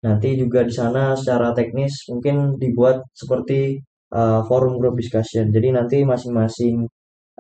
Nanti 0.06 0.38
juga 0.38 0.64
di 0.64 0.72
sana 0.72 1.18
secara 1.18 1.52
teknis 1.58 2.08
mungkin 2.14 2.56
dibuat 2.62 3.04
seperti 3.12 3.82
uh, 4.14 4.46
forum 4.46 4.78
group 4.80 4.96
discussion. 5.02 5.50
Jadi 5.50 5.74
nanti 5.74 5.98
masing-masing 6.06 6.86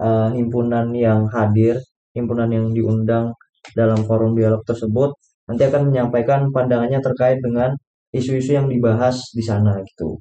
uh, 0.01 0.29
himpunan 0.33 0.89
yang 0.91 1.29
hadir, 1.29 1.77
himpunan 2.17 2.49
yang 2.49 2.73
diundang 2.73 3.31
dalam 3.77 4.01
forum 4.07 4.33
dialog 4.33 4.63
tersebut 4.65 5.11
nanti 5.49 5.63
akan 5.65 5.89
menyampaikan 5.89 6.49
pandangannya 6.53 6.99
terkait 7.01 7.37
dengan 7.41 7.73
isu-isu 8.13 8.51
yang 8.57 8.67
dibahas 8.71 9.17
di 9.37 9.43
sana 9.43 9.77
gitu. 9.85 10.17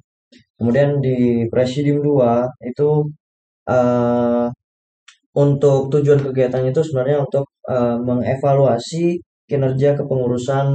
Kemudian 0.59 0.99
di 0.99 1.47
Presidium 1.51 2.03
2 2.03 2.69
itu 2.71 2.89
uh, 3.69 4.47
untuk 5.37 5.79
tujuan 5.93 6.19
kegiatan 6.25 6.63
itu 6.67 6.81
sebenarnya 6.83 7.17
untuk 7.25 7.45
uh, 7.69 7.97
mengevaluasi 8.01 9.21
kinerja 9.49 9.95
kepengurusan 9.99 10.65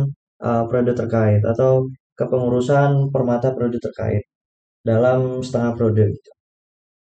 uh, 0.42 0.62
periode 0.68 0.94
terkait 0.97 1.42
atau 1.44 1.87
kepengurusan 2.18 3.11
permata 3.14 3.52
periode 3.54 3.78
terkait 3.83 4.23
dalam 4.87 5.42
setengah 5.44 5.73
periode 5.76 6.04
gitu. 6.16 6.30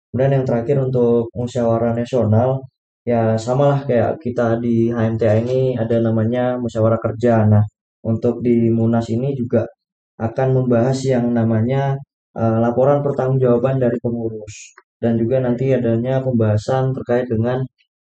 Kemudian 0.09 0.41
yang 0.41 0.45
terakhir 0.49 0.77
untuk 0.81 1.29
musyawarah 1.37 1.93
nasional 1.93 2.65
ya 3.05 3.37
samalah 3.37 3.85
kayak 3.89 4.17
kita 4.23 4.57
di 4.63 4.89
HMTA 4.89 5.33
ini 5.45 5.77
ada 5.77 5.97
namanya 6.01 6.57
musyawarah 6.57 6.99
kerja. 7.01 7.45
Nah, 7.45 7.63
untuk 8.05 8.41
di 8.45 8.69
Munas 8.73 9.07
ini 9.13 9.33
juga 9.37 9.65
akan 10.19 10.47
membahas 10.57 10.99
yang 11.07 11.31
namanya 11.31 11.95
uh, 12.35 12.57
laporan 12.59 12.99
pertanggungjawaban 13.05 13.79
dari 13.79 13.97
pengurus 14.03 14.75
dan 14.99 15.15
juga 15.15 15.39
nanti 15.39 15.71
adanya 15.71 16.19
pembahasan 16.19 16.91
terkait 16.95 17.25
dengan 17.31 17.63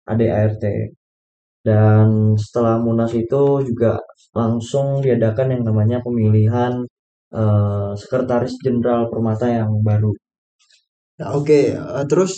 ADART. 0.06 0.64
Dan 1.62 2.34
setelah 2.36 2.76
Munas 2.82 3.14
itu 3.14 3.62
juga 3.62 3.96
langsung 4.34 4.98
diadakan 4.98 5.56
yang 5.56 5.62
namanya 5.62 5.98
pemilihan 6.02 6.82
uh, 7.32 7.92
sekretaris 7.94 8.58
jenderal 8.60 9.08
Permata 9.08 9.46
yang 9.48 9.70
baru. 9.80 10.12
Nah, 11.22 11.28
Oke, 11.38 11.72
okay. 11.72 11.78
uh, 11.78 12.02
eh, 12.02 12.06
terus 12.10 12.32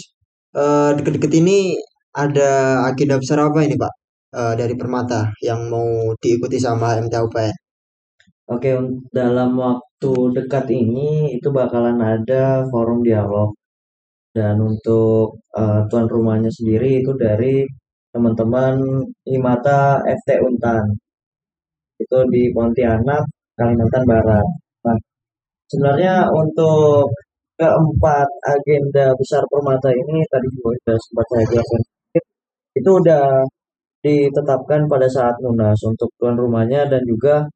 uh, 0.55 0.93
deket-deket 0.93 1.33
ini 1.41 1.79
ada 2.15 2.85
agenda 2.87 3.17
besar 3.19 3.43
apa 3.43 3.65
ini 3.65 3.75
Pak 3.81 3.93
uh, 4.37 4.55
dari 4.61 4.75
Permata 4.77 5.33
yang 5.41 5.73
mau 5.73 6.13
diikuti 6.21 6.61
sama 6.61 7.01
MTUPN? 7.01 7.64
Oke, 8.53 8.71
dalam 9.19 9.51
waktu 9.57 10.13
dekat 10.37 10.67
ini 10.69 11.33
itu 11.37 11.49
bakalan 11.49 11.97
ada 12.13 12.61
forum 12.71 13.01
dialog. 13.01 13.51
Dan 14.37 14.61
untuk 14.61 15.41
uh, 15.57 15.81
tuan 15.89 16.07
rumahnya 16.15 16.51
sendiri 16.53 17.01
itu 17.01 17.13
dari 17.17 17.65
teman-teman 18.13 18.75
Himata 19.25 20.03
FT 20.05 20.29
Untan. 20.45 20.85
Itu 22.03 22.19
di 22.33 22.43
Pontianak 22.55 23.23
Kalimantan 23.57 24.05
Barat. 24.11 24.47
Nah 24.85 24.99
sebenarnya 25.71 26.15
untuk 26.29 27.09
keempat 27.59 28.29
agenda 28.55 29.15
besar 29.21 29.43
permata 29.51 29.91
ini 29.95 30.19
tadi 30.33 30.49
sudah 30.59 30.97
sempat 30.99 31.27
saya 31.31 31.45
jelaskan 31.55 31.83
itu 32.75 32.91
udah 33.01 33.25
ditetapkan 34.05 34.81
pada 34.91 35.07
saat 35.07 35.35
munas 35.41 35.79
untuk 35.87 36.11
tuan 36.19 36.35
rumahnya 36.35 36.91
dan 36.91 37.03
juga 37.07 37.47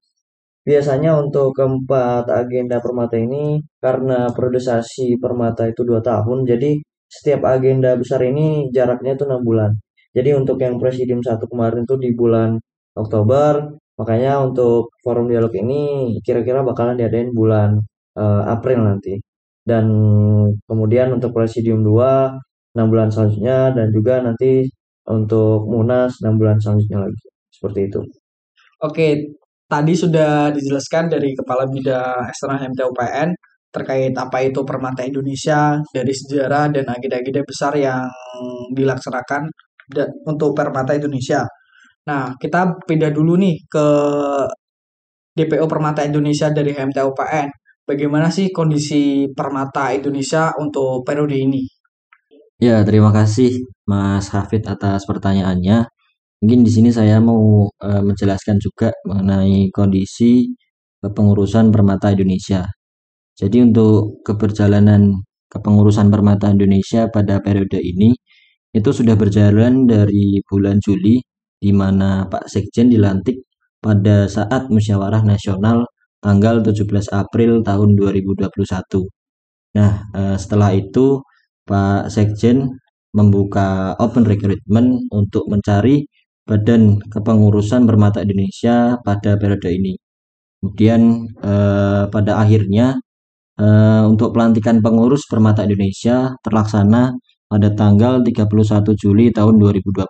biasanya 0.68 1.10
untuk 1.22 1.56
keempat 1.58 2.24
agenda 2.40 2.76
permata 2.84 3.16
ini 3.16 3.64
karena 3.84 4.28
produsasi 4.36 5.16
permata 5.22 5.62
itu 5.72 5.82
dua 5.88 6.00
tahun 6.04 6.38
jadi 6.50 6.70
setiap 7.16 7.40
agenda 7.54 7.90
besar 8.00 8.20
ini 8.30 8.68
jaraknya 8.76 9.16
itu 9.16 9.24
enam 9.28 9.42
bulan 9.48 9.72
jadi 10.16 10.30
untuk 10.40 10.56
yang 10.64 10.76
presidium 10.82 11.20
satu 11.22 11.44
kemarin 11.50 11.84
tuh 11.84 11.98
di 12.00 12.10
bulan 12.16 12.58
Oktober, 12.96 13.52
makanya 14.00 14.42
untuk 14.42 14.90
forum 15.04 15.30
dialog 15.30 15.52
ini 15.54 16.16
kira-kira 16.26 16.66
bakalan 16.66 16.98
diadain 16.98 17.30
bulan 17.30 17.78
uh, 18.18 18.42
April 18.50 18.82
nanti. 18.88 19.14
Dan 19.62 19.86
kemudian 20.64 21.12
untuk 21.12 21.30
presidium 21.36 21.84
2 21.84 22.34
6 22.76 22.92
bulan 22.92 23.08
selanjutnya 23.12 23.74
dan 23.76 23.88
juga 23.92 24.14
nanti 24.26 24.64
untuk 25.08 25.66
Munas 25.70 26.18
6 26.24 26.40
bulan 26.40 26.56
selanjutnya 26.62 26.98
lagi. 27.04 27.24
Seperti 27.52 27.80
itu. 27.90 28.00
Oke, 28.82 29.06
tadi 29.68 29.92
sudah 29.92 30.50
dijelaskan 30.50 31.12
dari 31.12 31.36
Kepala 31.36 31.68
Bidang 31.68 32.26
Eksternal 32.32 32.64
MTUPN 32.72 33.28
terkait 33.68 34.16
apa 34.16 34.40
itu 34.40 34.64
Permata 34.64 35.04
Indonesia 35.04 35.76
dari 35.92 36.12
sejarah 36.16 36.72
dan 36.72 36.88
agenda-agenda 36.88 37.44
besar 37.44 37.76
yang 37.76 38.08
dilaksanakan 38.72 39.44
untuk 40.24 40.56
Permata 40.56 40.96
Indonesia. 40.96 41.44
Nah, 42.08 42.32
kita 42.40 42.80
pindah 42.88 43.12
dulu 43.12 43.36
nih 43.36 43.56
ke 43.68 43.86
DPO 45.36 45.68
Permata 45.68 46.00
Indonesia 46.02 46.48
dari 46.48 46.72
HMTUPN. 46.72 47.48
Bagaimana 47.84 48.32
sih 48.32 48.48
kondisi 48.48 49.28
Permata 49.36 49.92
Indonesia 49.92 50.52
untuk 50.56 51.04
periode 51.04 51.36
ini? 51.36 51.62
Ya, 52.58 52.82
terima 52.82 53.14
kasih 53.14 53.62
Mas 53.86 54.32
Hafid 54.32 54.66
atas 54.66 55.04
pertanyaannya. 55.06 55.86
Mungkin 56.38 56.62
di 56.62 56.70
sini 56.70 56.90
saya 56.94 57.18
mau 57.18 57.66
e, 57.66 57.90
menjelaskan 58.02 58.56
juga 58.62 58.94
mengenai 59.06 59.70
kondisi 59.74 60.46
kepengurusan 61.02 61.74
Permata 61.74 62.14
Indonesia. 62.14 62.62
Jadi 63.34 63.58
untuk 63.62 64.22
keberjalanan 64.26 65.14
kepengurusan 65.50 66.10
Permata 66.10 66.50
Indonesia 66.50 67.10
pada 67.10 67.42
periode 67.42 67.78
ini 67.82 68.14
itu 68.74 68.90
sudah 68.92 69.14
berjalan 69.18 69.86
dari 69.88 70.38
bulan 70.46 70.78
Juli 70.82 71.18
di 71.58 71.70
mana 71.74 72.26
Pak 72.30 72.46
Sekjen 72.46 72.90
dilantik 72.92 73.42
pada 73.82 74.26
saat 74.30 74.70
musyawarah 74.70 75.22
nasional 75.26 75.86
tanggal 76.22 76.62
17 76.62 77.10
April 77.14 77.62
tahun 77.66 77.88
2021. 77.98 79.06
Nah, 79.78 79.92
eh, 80.14 80.36
setelah 80.38 80.70
itu 80.74 81.22
Pak 81.66 82.10
Sekjen 82.10 82.78
membuka 83.14 83.94
open 83.98 84.24
recruitment 84.28 85.08
untuk 85.10 85.48
mencari 85.48 86.04
badan 86.48 86.96
kepengurusan 87.12 87.84
Permata 87.84 88.24
Indonesia 88.24 88.96
pada 89.04 89.36
periode 89.36 89.68
ini. 89.68 89.94
Kemudian 90.58 91.28
eh, 91.44 92.04
pada 92.10 92.32
akhirnya 92.42 92.98
uh, 93.60 94.02
untuk 94.10 94.32
pelantikan 94.34 94.78
pengurus 94.84 95.26
Permata 95.30 95.66
Indonesia 95.66 96.34
terlaksana 96.42 97.12
pada 97.48 97.68
tanggal 97.74 98.20
31 98.22 98.48
Juli 98.94 99.30
tahun 99.34 99.54
2021. 99.58 100.08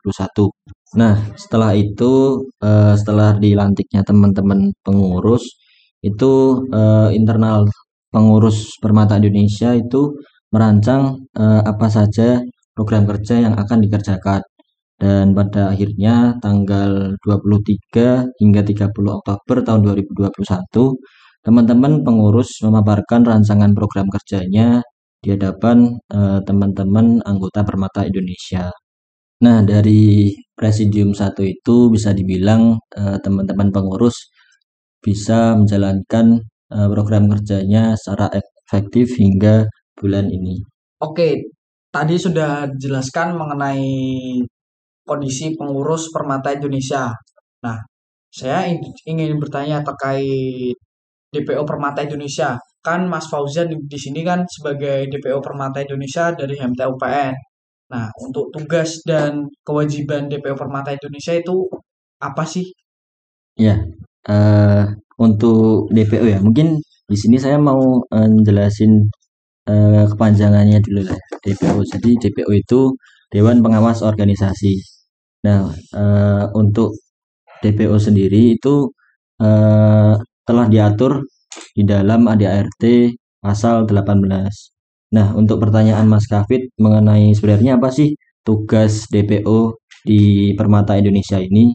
Nah, 0.98 1.14
setelah 1.36 1.72
itu 1.76 2.42
uh, 2.64 2.94
setelah 2.98 3.36
dilantiknya 3.36 4.02
teman-teman 4.04 4.72
pengurus 4.82 5.44
itu 6.02 6.64
uh, 6.72 7.10
internal 7.12 7.68
pengurus 8.12 8.76
Permata 8.82 9.18
Indonesia 9.20 9.74
itu 9.76 10.16
merancang 10.54 11.20
uh, 11.36 11.60
apa 11.62 11.86
saja 11.92 12.40
program 12.72 13.04
kerja 13.04 13.42
yang 13.44 13.54
akan 13.58 13.84
dikerjakan 13.84 14.40
dan 14.98 15.30
pada 15.30 15.70
akhirnya 15.72 16.34
tanggal 16.42 17.14
23 17.22 18.34
hingga 18.42 18.60
30 18.66 18.90
Oktober 18.90 19.56
tahun 19.62 19.80
2021 19.86 21.46
teman-teman 21.46 22.02
pengurus 22.02 22.58
memaparkan 22.66 23.22
rancangan 23.22 23.72
program 23.72 24.10
kerjanya 24.10 24.82
di 25.22 25.34
hadapan 25.34 25.98
eh, 26.10 26.40
teman-teman 26.42 27.22
anggota 27.22 27.62
Permata 27.62 28.06
Indonesia. 28.06 28.70
Nah, 29.46 29.62
dari 29.62 30.34
Presidium 30.58 31.14
satu 31.14 31.46
itu 31.46 31.90
bisa 31.94 32.10
dibilang 32.10 32.74
eh, 32.98 33.18
teman-teman 33.22 33.70
pengurus 33.70 34.34
bisa 34.98 35.54
menjalankan 35.54 36.42
eh, 36.74 36.88
program 36.90 37.30
kerjanya 37.30 37.94
secara 37.94 38.34
efektif 38.34 39.14
hingga 39.18 39.70
bulan 39.94 40.26
ini. 40.30 40.58
Oke, 41.02 41.54
tadi 41.94 42.14
sudah 42.18 42.66
dijelaskan 42.74 43.38
mengenai 43.38 43.86
kondisi 45.08 45.56
pengurus 45.56 46.12
Permata 46.12 46.52
Indonesia. 46.52 47.08
Nah, 47.64 47.78
saya 48.28 48.68
ingin 49.08 49.40
bertanya 49.40 49.80
terkait 49.80 50.76
DPO 51.32 51.62
Permata 51.64 52.04
Indonesia. 52.04 52.60
Kan 52.84 53.08
Mas 53.08 53.26
Fauzan 53.32 53.68
di 53.72 53.98
sini 53.98 54.20
kan 54.24 54.44
sebagai 54.48 55.08
DPO 55.08 55.40
Permata 55.40 55.80
Indonesia 55.80 56.32
dari 56.36 56.54
HMTA 56.56 56.86
UPN. 56.92 57.34
Nah, 57.88 58.06
untuk 58.20 58.52
tugas 58.52 59.00
dan 59.08 59.48
kewajiban 59.64 60.28
DPO 60.28 60.54
Permata 60.56 60.92
Indonesia 60.92 61.32
itu 61.32 61.64
apa 62.20 62.44
sih? 62.44 62.68
Ya, 63.58 63.80
uh, 64.28 64.84
untuk 65.18 65.90
DPO 65.90 66.24
ya, 66.28 66.38
mungkin 66.38 66.78
di 67.08 67.16
sini 67.16 67.40
saya 67.40 67.56
mau 67.56 68.04
uh, 68.04 68.28
uh, 69.68 70.04
kepanjangannya 70.12 70.78
dulu 70.84 71.00
lah. 71.08 71.20
DPO. 71.44 71.80
Jadi 71.96 72.10
DPO 72.28 72.50
itu 72.54 72.80
Dewan 73.32 73.60
Pengawas 73.64 74.00
Organisasi. 74.04 74.97
Nah, 75.46 75.70
uh, 75.94 76.44
untuk 76.58 76.98
DPO 77.62 77.96
sendiri 77.98 78.58
itu 78.58 78.90
uh, 79.42 80.14
telah 80.46 80.66
diatur 80.70 81.22
di 81.76 81.82
dalam 81.86 82.26
ADART 82.26 82.82
pasal 83.42 83.86
18. 83.86 84.78
Nah, 85.16 85.32
untuk 85.32 85.56
pertanyaan 85.62 86.06
Mas 86.10 86.26
Kafit 86.28 86.68
mengenai 86.76 87.32
sebenarnya 87.32 87.80
apa 87.80 87.88
sih 87.88 88.12
tugas 88.44 89.08
DPO 89.08 89.78
di 90.04 90.52
Permata 90.58 90.98
Indonesia 91.00 91.40
ini? 91.40 91.72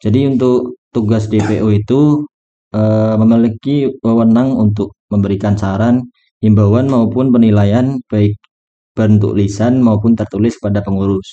Jadi 0.00 0.20
untuk 0.28 0.80
tugas 0.92 1.28
DPO 1.32 1.66
itu 1.72 2.24
e, 2.72 2.82
memiliki 3.20 3.88
wewenang 4.04 4.56
untuk 4.56 4.96
memberikan 5.12 5.56
saran, 5.56 6.04
himbauan 6.44 6.88
maupun 6.88 7.32
penilaian 7.32 7.96
baik 8.12 8.36
bentuk 8.96 9.36
lisan 9.38 9.80
maupun 9.80 10.12
tertulis 10.18 10.56
pada 10.60 10.80
pengurus. 10.84 11.28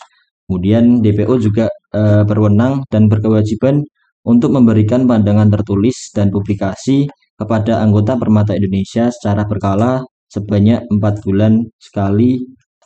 Kemudian 0.47 1.03
DPO 1.03 1.33
juga 1.43 1.67
e, 1.91 2.23
berwenang 2.23 2.88
dan 2.88 3.12
berkewajiban 3.12 3.83
untuk 4.23 4.55
memberikan 4.55 5.03
pandangan 5.03 5.51
tertulis 5.51 6.12
dan 6.15 6.31
publikasi 6.31 7.07
kepada 7.36 7.83
anggota 7.83 8.15
Permata 8.15 8.55
Indonesia 8.55 9.12
secara 9.12 9.43
berkala 9.43 10.03
sebanyak 10.31 10.88
empat 10.88 11.23
bulan 11.23 11.67
sekali 11.79 12.39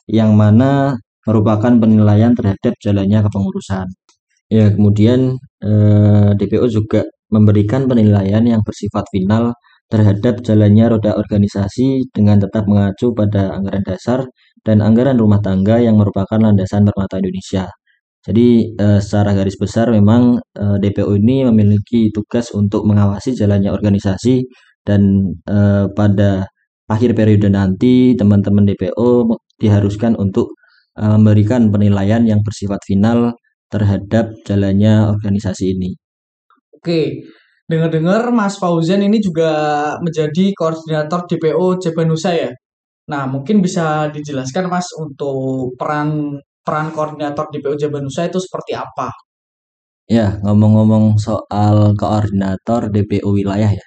yang 0.10 0.34
mana 0.34 0.98
merupakan 1.26 1.74
penilaian 1.78 2.34
terhadap 2.34 2.74
jalannya 2.82 3.20
kepengurusan. 3.26 3.88
Ya, 4.52 4.68
kemudian 4.74 5.38
eh, 5.64 6.30
DPO 6.36 6.66
juga 6.68 7.02
memberikan 7.32 7.88
penilaian 7.88 8.44
yang 8.44 8.62
bersifat 8.66 9.08
final 9.14 9.56
terhadap 9.88 10.44
jalannya 10.44 10.86
roda 10.98 11.12
organisasi 11.16 12.12
dengan 12.16 12.40
tetap 12.44 12.64
mengacu 12.68 13.12
pada 13.16 13.56
anggaran 13.56 13.84
dasar 13.84 14.20
dan 14.66 14.82
anggaran 14.86 15.18
rumah 15.18 15.42
tangga 15.42 15.82
yang 15.82 15.98
merupakan 15.98 16.38
landasan 16.38 16.86
Permata 16.86 17.18
Indonesia. 17.18 17.66
Jadi 18.22 18.78
eh, 18.78 19.00
secara 19.02 19.34
garis 19.34 19.58
besar 19.58 19.90
memang 19.90 20.38
eh, 20.38 20.78
DPO 20.78 21.18
ini 21.18 21.50
memiliki 21.50 22.14
tugas 22.14 22.54
untuk 22.54 22.86
mengawasi 22.86 23.34
jalannya 23.34 23.74
organisasi 23.74 24.46
dan 24.86 25.34
eh, 25.50 25.86
pada 25.98 26.46
akhir 26.92 27.18
periode 27.18 27.50
nanti 27.50 28.14
teman-teman 28.20 28.68
DPO 28.70 29.34
diharuskan 29.58 30.14
untuk 30.22 30.54
eh, 31.02 31.10
memberikan 31.18 31.74
penilaian 31.74 32.22
yang 32.28 32.46
bersifat 32.46 32.82
final 32.86 33.34
terhadap 33.72 34.36
jalannya 34.46 35.10
organisasi 35.16 35.74
ini. 35.74 35.96
Oke, 36.76 37.26
dengar-dengar 37.70 38.30
Mas 38.36 38.60
Fauzan 38.60 39.02
ini 39.02 39.18
juga 39.24 39.50
menjadi 40.04 40.52
koordinator 40.54 41.26
DPO 41.30 41.80
Jebanusa 41.80 42.36
ya. 42.36 42.52
Nah, 43.10 43.26
mungkin 43.26 43.64
bisa 43.66 44.12
dijelaskan 44.14 44.70
Mas 44.70 44.88
untuk 45.00 45.74
peran 45.80 46.38
peran 46.62 46.94
koordinator 46.94 47.50
DPO 47.50 47.74
Jabanusa 47.78 48.30
itu 48.30 48.38
seperti 48.38 48.78
apa? 48.78 49.10
Ya, 50.10 50.38
ngomong-ngomong 50.44 51.18
soal 51.18 51.96
koordinator 51.98 52.92
DPO 52.92 53.30
wilayah 53.32 53.72
ya. 53.74 53.86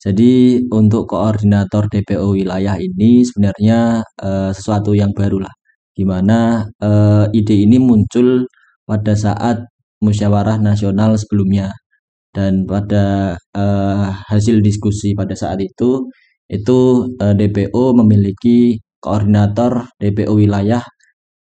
Jadi 0.00 0.64
untuk 0.72 1.04
koordinator 1.12 1.84
DPO 1.92 2.32
wilayah 2.32 2.76
ini 2.80 3.20
sebenarnya 3.20 4.00
e, 4.16 4.30
sesuatu 4.56 4.96
yang 4.96 5.12
baru 5.12 5.44
lah. 5.44 5.54
Gimana 5.92 6.64
e, 6.80 6.90
ide 7.36 7.56
ini 7.66 7.76
muncul 7.76 8.48
pada 8.88 9.12
saat 9.12 9.60
musyawarah 10.00 10.56
nasional 10.56 11.20
sebelumnya 11.20 11.68
dan 12.32 12.64
pada 12.64 13.36
e, 13.52 13.64
hasil 14.32 14.64
diskusi 14.64 15.12
pada 15.12 15.36
saat 15.36 15.60
itu 15.60 16.08
itu 16.50 17.06
e, 17.22 17.24
DPO 17.38 17.94
memiliki 17.94 18.82
koordinator 19.00 19.88
DPO 20.02 20.32
wilayah 20.36 20.82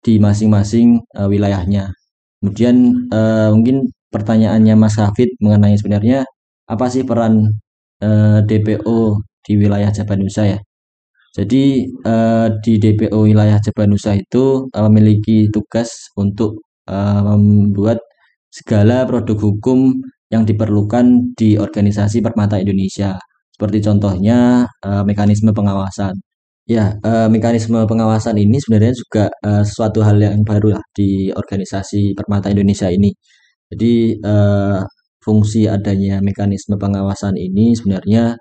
di 0.03 0.19
masing-masing 0.19 0.99
uh, 1.15 1.27
wilayahnya. 1.31 1.91
Kemudian 2.43 3.07
uh, 3.11 3.55
mungkin 3.55 3.87
pertanyaannya 4.11 4.75
Mas 4.75 4.99
Hafid 4.99 5.31
mengenai 5.39 5.79
sebenarnya 5.79 6.27
apa 6.69 6.85
sih 6.87 7.03
peran 7.03 7.49
eh, 7.99 8.39
DPO 8.45 9.19
di 9.43 9.53
wilayah 9.57 9.89
Jabanusa 9.89 10.43
ya? 10.47 10.59
Jadi 11.33 11.89
uh, 12.05 12.47
di 12.61 12.77
DPO 12.77 13.25
wilayah 13.25 13.57
Jabanusa 13.57 14.13
itu 14.13 14.69
uh, 14.69 14.83
memiliki 14.85 15.49
tugas 15.49 16.13
untuk 16.13 16.61
uh, 16.85 17.21
membuat 17.33 17.97
segala 18.53 19.01
produk 19.09 19.37
hukum 19.41 19.97
yang 20.29 20.45
diperlukan 20.45 21.33
di 21.33 21.57
organisasi 21.57 22.21
Permata 22.21 22.61
Indonesia. 22.61 23.17
Seperti 23.63 23.79
contohnya 23.79 24.67
uh, 24.83 25.03
mekanisme 25.07 25.55
pengawasan. 25.55 26.11
Ya, 26.67 26.99
uh, 26.99 27.31
mekanisme 27.31 27.79
pengawasan 27.87 28.35
ini 28.35 28.59
sebenarnya 28.59 28.91
juga 28.91 29.25
uh, 29.47 29.63
suatu 29.63 30.03
hal 30.03 30.19
yang 30.19 30.43
baru 30.43 30.75
lah 30.75 30.83
di 30.91 31.31
organisasi 31.31 32.11
Permata 32.11 32.51
Indonesia 32.51 32.91
ini. 32.91 33.07
Jadi 33.71 34.19
uh, 34.19 34.83
fungsi 35.23 35.61
adanya 35.71 36.19
mekanisme 36.19 36.75
pengawasan 36.75 37.35
ini 37.39 37.71
sebenarnya 37.77 38.35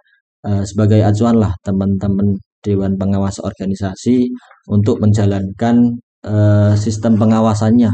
eh, 0.47 0.65
sebagai 0.67 1.01
acuan 1.07 1.39
lah 1.39 1.53
teman-teman 1.63 2.39
Dewan 2.63 2.99
Pengawas 2.99 3.39
Organisasi 3.43 4.27
untuk 4.75 4.99
menjalankan 5.03 5.77
eh, 6.27 6.75
sistem 6.75 7.15
pengawasannya 7.23 7.91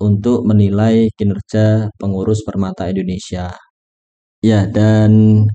untuk 0.00 0.44
menilai 0.44 1.08
kinerja 1.16 1.88
pengurus 1.96 2.44
Permata 2.44 2.84
Indonesia. 2.92 3.48
Ya, 4.44 4.68
dan 4.68 5.10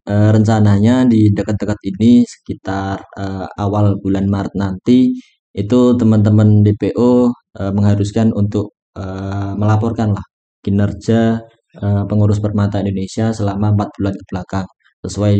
eh, 0.09 0.29
rencananya 0.35 1.05
di 1.11 1.29
dekat-dekat 1.37 1.79
ini 1.89 2.25
sekitar 2.33 2.97
eh, 3.21 3.45
awal 3.63 3.95
bulan 4.03 4.25
Maret 4.27 4.53
nanti 4.57 5.15
itu 5.55 5.79
teman-teman 5.99 6.65
DPO 6.65 7.31
eh, 7.61 7.71
mengharuskan 7.77 8.33
untuk 8.35 8.73
eh, 8.97 9.51
melaporkan 9.61 10.09
lah 10.17 10.25
kinerja 10.65 11.39
eh, 11.77 12.03
pengurus 12.09 12.41
Permata 12.43 12.81
Indonesia 12.83 13.31
selama 13.31 13.71
empat 13.77 13.89
bulan 13.95 14.13
ke 14.19 14.23
belakang 14.31 14.67
sesuai 15.05 15.35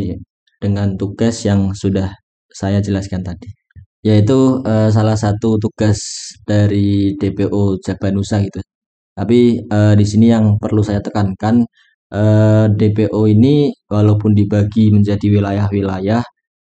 dengan 0.64 0.88
tugas 1.02 1.36
yang 1.44 1.74
sudah 1.76 2.08
saya 2.54 2.80
jelaskan 2.80 3.22
tadi. 3.26 3.50
Yaitu 4.08 4.62
eh, 4.66 4.90
salah 4.94 5.18
satu 5.20 5.58
tugas 5.62 6.00
dari 6.48 7.18
DPO 7.20 7.78
Jabanusa 7.86 8.42
gitu. 8.46 8.62
Tapi 9.18 9.40
eh, 9.68 9.94
di 10.00 10.06
sini 10.08 10.28
yang 10.34 10.58
perlu 10.62 10.82
saya 10.86 11.00
tekankan 11.04 11.66
eh, 12.14 12.66
DPO 12.70 13.22
ini 13.28 13.72
walaupun 13.88 14.32
dibagi 14.36 14.92
menjadi 14.92 15.28
wilayah-wilayah, 15.32 16.22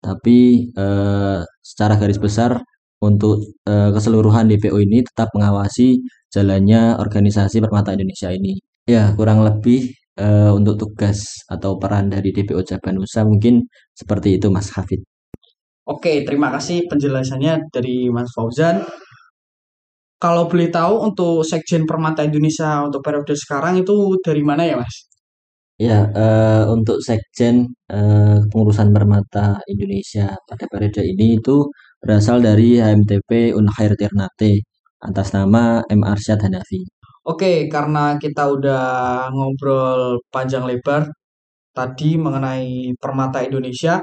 tapi 0.04 0.38
eh, 0.72 1.40
secara 1.64 1.94
garis 2.02 2.20
besar 2.20 2.60
untuk 3.04 3.44
eh, 3.68 3.90
keseluruhan 3.92 4.48
DPO 4.52 4.78
ini 4.80 5.04
tetap 5.04 5.30
mengawasi 5.36 6.00
jalannya 6.32 6.98
organisasi 7.00 7.60
Permata 7.64 7.94
Indonesia 7.96 8.32
ini. 8.32 8.58
Ya, 8.88 9.12
kurang 9.16 9.44
lebih 9.48 9.92
eh, 10.20 10.52
untuk 10.52 10.76
tugas 10.80 11.44
atau 11.48 11.78
peran 11.82 12.12
dari 12.12 12.32
DPO 12.36 12.62
Jabanusa 12.64 13.24
mungkin 13.28 13.64
seperti 13.94 14.40
itu 14.40 14.48
Mas 14.52 14.72
Hafid. 14.76 15.04
Oke, 15.84 16.24
terima 16.24 16.48
kasih 16.56 16.88
penjelasannya 16.88 17.68
dari 17.68 18.08
Mas 18.08 18.32
Fauzan. 18.32 18.88
Kalau 20.16 20.48
boleh 20.48 20.72
tahu 20.72 21.04
untuk 21.04 21.44
Sekjen 21.44 21.84
Permata 21.84 22.24
Indonesia 22.24 22.80
untuk 22.88 23.04
periode 23.04 23.36
sekarang 23.36 23.84
itu 23.84 24.16
dari 24.24 24.40
mana 24.40 24.64
ya, 24.64 24.80
Mas? 24.80 25.12
Ya, 25.84 26.00
eh, 26.16 26.64
untuk 26.76 26.98
Sekjen 27.08 27.56
eh, 27.92 28.38
Pengurusan 28.50 28.90
Permata 28.96 29.60
Indonesia 29.74 30.32
pada 30.48 30.66
periode 30.72 31.02
ini 31.12 31.26
itu 31.40 31.56
berasal 32.02 32.38
dari 32.48 32.80
HMTP 32.80 33.52
Unhair 33.60 33.92
Ternate 34.00 34.64
atas 35.08 35.28
nama 35.36 35.84
M. 35.92 36.02
Arsyad 36.08 36.40
Hanafi. 36.46 36.82
Oke, 37.28 37.68
karena 37.74 38.16
kita 38.24 38.44
udah 38.56 38.84
ngobrol 39.36 40.24
panjang 40.32 40.64
lebar 40.70 41.04
tadi 41.76 42.16
mengenai 42.16 42.96
Permata 43.02 43.40
Indonesia, 43.44 44.00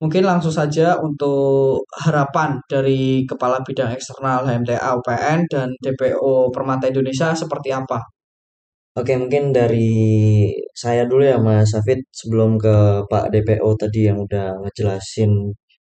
mungkin 0.00 0.22
langsung 0.30 0.54
saja 0.54 0.96
untuk 1.06 1.84
harapan 2.04 2.60
dari 2.70 3.26
Kepala 3.28 3.60
Bidang 3.66 3.92
Eksternal 3.96 4.46
HMTA 4.48 4.88
UPN 5.00 5.38
dan 5.52 5.68
DPO 5.84 6.48
Permata 6.54 6.84
Indonesia 6.88 7.34
seperti 7.36 7.70
apa? 7.74 8.17
Oke, 8.98 9.12
mungkin 9.22 9.44
dari 9.58 9.88
saya 10.82 11.02
dulu 11.10 11.22
ya 11.30 11.36
Mas 11.46 11.70
Safid 11.72 12.00
sebelum 12.20 12.50
ke 12.64 12.74
Pak 13.10 13.24
DPO 13.32 13.70
tadi 13.82 14.00
yang 14.08 14.18
udah 14.26 14.46
ngejelasin 14.62 15.30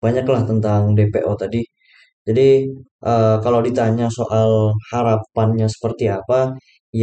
banyak 0.05 0.27
lah 0.33 0.43
tentang 0.51 0.83
DPO 0.97 1.33
tadi. 1.43 1.63
Jadi 2.29 2.49
eh, 3.11 3.37
kalau 3.45 3.61
ditanya 3.67 4.07
soal 4.19 4.51
harapannya 4.93 5.67
seperti 5.75 6.05
apa, 6.19 6.55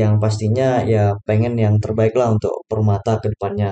yang 0.02 0.14
pastinya 0.24 0.68
ya 0.94 1.04
pengen 1.28 1.54
yang 1.66 1.76
terbaik 1.84 2.14
lah 2.20 2.30
untuk 2.36 2.54
Permata 2.72 3.14
ke 3.24 3.28
depannya. 3.34 3.72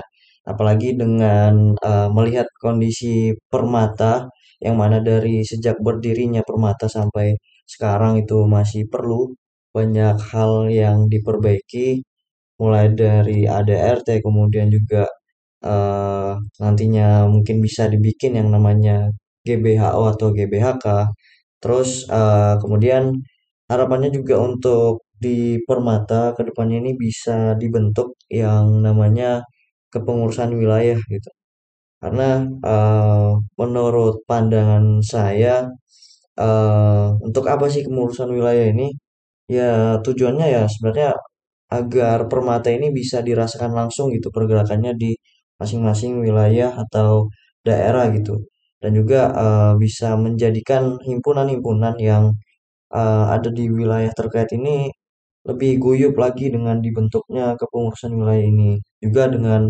Apalagi 0.50 0.88
dengan 1.02 1.54
eh, 1.88 2.08
melihat 2.16 2.46
kondisi 2.64 3.32
Permata 3.52 4.28
yang 4.64 4.76
mana 4.80 4.98
dari 5.10 5.40
sejak 5.50 5.76
berdirinya 5.86 6.42
Permata 6.48 6.86
sampai 6.90 7.36
sekarang 7.68 8.12
itu 8.22 8.44
masih 8.56 8.82
perlu 8.92 9.32
banyak 9.76 10.16
hal 10.32 10.52
yang 10.72 10.98
diperbaiki 11.12 12.00
mulai 12.60 12.86
dari 13.02 13.44
ADRT 13.48 14.08
kemudian 14.26 14.68
juga 14.76 15.04
eh, 15.64 16.32
nantinya 16.62 17.06
mungkin 17.34 17.56
bisa 17.66 17.82
dibikin 17.92 18.32
yang 18.40 18.48
namanya 18.56 19.10
GBHO 19.46 20.02
atau 20.12 20.28
GBHK 20.36 20.86
terus 21.62 21.90
eh, 22.10 22.54
kemudian 22.62 23.04
harapannya 23.70 24.10
juga 24.18 24.34
untuk 24.48 25.04
di 25.24 25.58
Permata 25.68 26.32
ke 26.36 26.42
depannya 26.48 26.76
ini 26.84 26.92
bisa 27.04 27.56
dibentuk 27.62 28.08
yang 28.30 28.84
namanya 28.86 29.42
kepengurusan 29.92 30.50
wilayah 30.60 30.98
gitu. 31.12 31.30
Karena 32.02 32.44
eh, 32.72 33.30
menurut 33.60 34.14
pandangan 34.28 34.84
saya 35.04 35.66
eh, 36.40 37.06
untuk 37.26 37.44
apa 37.52 37.66
sih 37.72 37.82
kepengurusan 37.86 38.30
wilayah 38.36 38.66
ini? 38.74 38.86
Ya 39.50 39.98
tujuannya 40.06 40.46
ya 40.56 40.62
sebenarnya 40.72 41.10
agar 41.70 42.18
permata 42.30 42.68
ini 42.70 42.88
bisa 42.94 43.20
dirasakan 43.28 43.72
langsung 43.74 44.06
gitu 44.14 44.28
pergerakannya 44.36 44.92
di 44.96 45.10
masing-masing 45.60 46.22
wilayah 46.24 46.70
atau 46.84 47.28
daerah 47.66 48.10
gitu. 48.16 48.34
Dan 48.82 48.92
juga 48.98 49.20
eh, 49.34 49.72
bisa 49.80 50.14
menjadikan 50.18 50.98
himpunan-himpunan 51.08 51.94
yang 51.98 52.24
eh, 52.94 53.24
ada 53.36 53.48
di 53.58 53.64
wilayah 53.70 54.12
terkait 54.18 54.50
ini 54.58 54.90
lebih 55.48 55.72
guyup 55.82 56.14
lagi 56.24 56.46
dengan 56.54 56.76
dibentuknya 56.84 57.54
kepengurusan 57.60 58.12
wilayah 58.18 58.44
ini. 58.52 58.70
Juga 59.04 59.22
dengan 59.34 59.62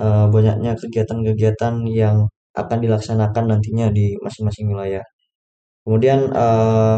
eh, 0.00 0.26
banyaknya 0.34 0.72
kegiatan-kegiatan 0.80 1.74
yang 1.90 2.16
akan 2.54 2.78
dilaksanakan 2.84 3.44
nantinya 3.52 3.86
di 3.94 4.14
masing-masing 4.24 4.66
wilayah. 4.72 5.04
Kemudian 5.84 6.20
eh, 6.32 6.96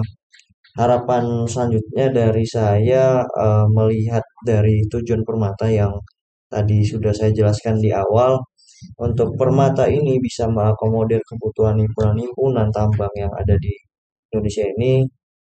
harapan 0.81 1.25
selanjutnya 1.53 2.07
dari 2.19 2.45
saya 2.57 3.25
eh, 3.25 3.67
melihat 3.77 4.25
dari 4.45 4.85
tujuan 4.93 5.23
permata 5.25 5.67
yang 5.71 5.93
tadi 6.51 6.83
sudah 6.85 7.13
saya 7.15 7.31
jelaskan 7.33 7.81
di 7.81 7.91
awal. 7.95 8.39
Untuk 9.01 9.35
permata 9.41 9.89
ini 9.89 10.21
bisa 10.21 10.45
mengakomodir 10.53 11.21
kebutuhan 11.25 11.81
himpunan-himpunan 11.81 12.69
tambang 12.69 13.11
yang 13.17 13.33
ada 13.33 13.57
di 13.57 13.73
Indonesia 14.31 14.65
ini 14.77 15.01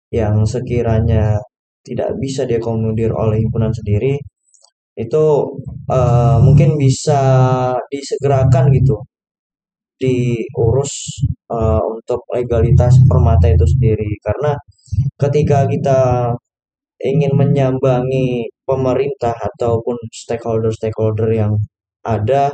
yang 0.09 0.41
sekiranya 0.49 1.37
tidak 1.85 2.17
bisa 2.23 2.49
diakomodir 2.49 3.13
oleh 3.13 3.37
himpunan 3.45 3.73
sendiri 3.73 4.17
itu 4.99 5.25
eh, 5.93 6.37
mungkin 6.43 6.71
bisa 6.81 7.21
disegerakan 7.93 8.65
gitu 8.75 8.97
diurus 9.99 10.93
eh, 11.51 11.83
untuk 11.95 12.21
legalitas 12.35 12.95
permata 13.11 13.47
itu 13.51 13.67
sendiri. 13.67 14.09
Karena 14.23 14.53
ketika 15.21 15.67
kita 15.67 16.01
ingin 17.03 17.33
menyambangi 17.41 18.51
pemerintah 18.69 19.35
ataupun 19.39 19.97
stakeholder-stakeholder 20.13 21.31
yang 21.33 21.53
ada, 22.05 22.53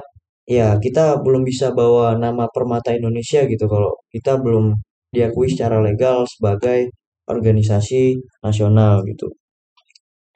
ya 0.49 0.77
kita 0.81 1.21
belum 1.25 1.43
bisa 1.47 1.73
bawa 1.73 2.17
nama 2.19 2.47
Permata 2.55 2.93
Indonesia 2.93 3.45
gitu 3.49 3.65
kalau 3.69 3.93
kita 4.13 4.37
belum 4.41 4.77
diakui 5.15 5.49
secara 5.53 5.81
legal 5.81 6.27
sebagai 6.29 6.93
organisasi 7.31 8.19
nasional 8.45 9.01
gitu. 9.09 9.33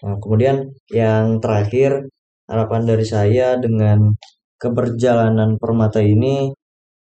Nah, 0.02 0.16
kemudian 0.22 0.56
yang 0.94 1.42
terakhir 1.42 2.06
harapan 2.48 2.82
dari 2.86 3.06
saya 3.06 3.58
dengan 3.58 3.98
keberjalanan 4.62 5.58
Permata 5.60 6.00
ini 6.00 6.48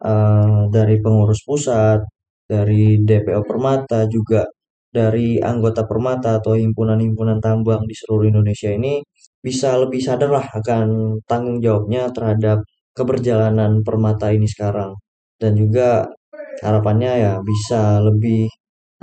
eh, 0.04 0.60
dari 0.70 0.96
pengurus 1.04 1.40
pusat, 1.48 2.00
dari 2.46 3.00
DPO 3.00 3.42
Permata 3.48 4.04
juga 4.06 4.44
dari 4.92 5.40
anggota 5.40 5.88
Permata 5.88 6.38
atau 6.40 6.54
himpunan-himpunan 6.54 7.38
tambang 7.40 7.82
di 7.88 7.94
seluruh 7.96 8.28
Indonesia 8.32 8.70
ini 8.70 9.00
bisa 9.40 9.74
lebih 9.80 10.00
sadar 10.04 10.30
lah 10.30 10.46
akan 10.52 11.18
tanggung 11.26 11.58
jawabnya 11.64 12.12
terhadap 12.14 12.58
keberjalanan 12.96 13.80
Permata 13.86 14.30
ini 14.36 14.46
sekarang 14.46 14.92
dan 15.40 15.52
juga 15.56 16.06
harapannya 16.62 17.12
ya 17.24 17.32
bisa 17.42 17.98
lebih 18.04 18.46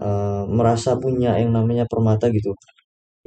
eh, 0.02 0.44
merasa 0.58 0.96
punya 1.02 1.36
yang 1.42 1.52
namanya 1.58 1.86
Permata 1.90 2.30
gitu 2.32 2.54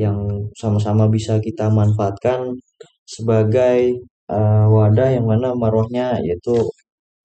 yang 0.01 0.19
sama-sama 0.57 1.05
bisa 1.13 1.39
kita 1.43 1.69
manfaatkan 1.69 2.57
sebagai 3.05 3.79
eh, 4.31 4.67
wadah 4.77 5.09
yang 5.17 5.27
mana 5.29 5.53
marwahnya 5.59 6.19
yaitu 6.25 6.55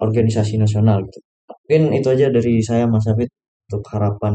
organisasi 0.03 0.57
nasional 0.61 1.01
gitu. 1.05 1.19
Mungkin 1.67 1.83
itu 1.99 2.07
aja 2.15 2.27
dari 2.31 2.59
saya 2.63 2.85
Mas 2.89 3.05
Hafid 3.09 3.29
untuk 3.69 3.83
harapan 3.93 4.33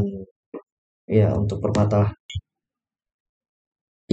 ya 1.19 1.27
untuk 1.41 1.57
Permata. 1.63 2.01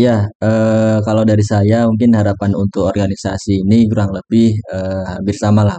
Ya, 0.05 0.17
eh, 0.47 0.97
kalau 1.07 1.23
dari 1.31 1.45
saya 1.53 1.79
mungkin 1.91 2.11
harapan 2.19 2.53
untuk 2.63 2.83
organisasi 2.91 3.53
ini 3.67 3.79
kurang 3.91 4.11
lebih 4.19 4.47
eh, 4.75 5.03
hampir 5.13 5.37
sama 5.45 5.63
lah, 5.69 5.79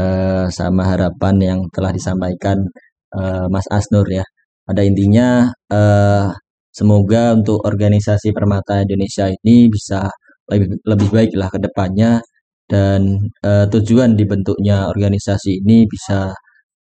eh, 0.00 0.46
sama 0.58 0.82
harapan 0.92 1.34
yang 1.48 1.60
telah 1.74 1.92
disampaikan 1.98 2.58
eh, 3.18 3.46
Mas 3.54 3.66
Asnur 3.76 4.06
ya. 4.18 4.24
Pada 4.66 4.82
intinya 4.90 5.48
eh, 5.72 6.26
semoga 6.78 7.22
untuk 7.38 7.58
organisasi 7.70 8.28
Permata 8.36 8.82
Indonesia 8.84 9.26
ini 9.30 9.56
bisa 9.74 10.00
lebih 10.50 10.68
lebih 10.90 11.08
baik 11.16 11.32
lah 11.40 11.48
ke 11.54 11.58
depannya 11.66 12.20
dan 12.72 13.00
eh, 13.46 13.66
tujuan 13.72 14.10
dibentuknya 14.20 14.76
organisasi 14.92 15.50
ini 15.62 15.86
bisa 15.88 16.34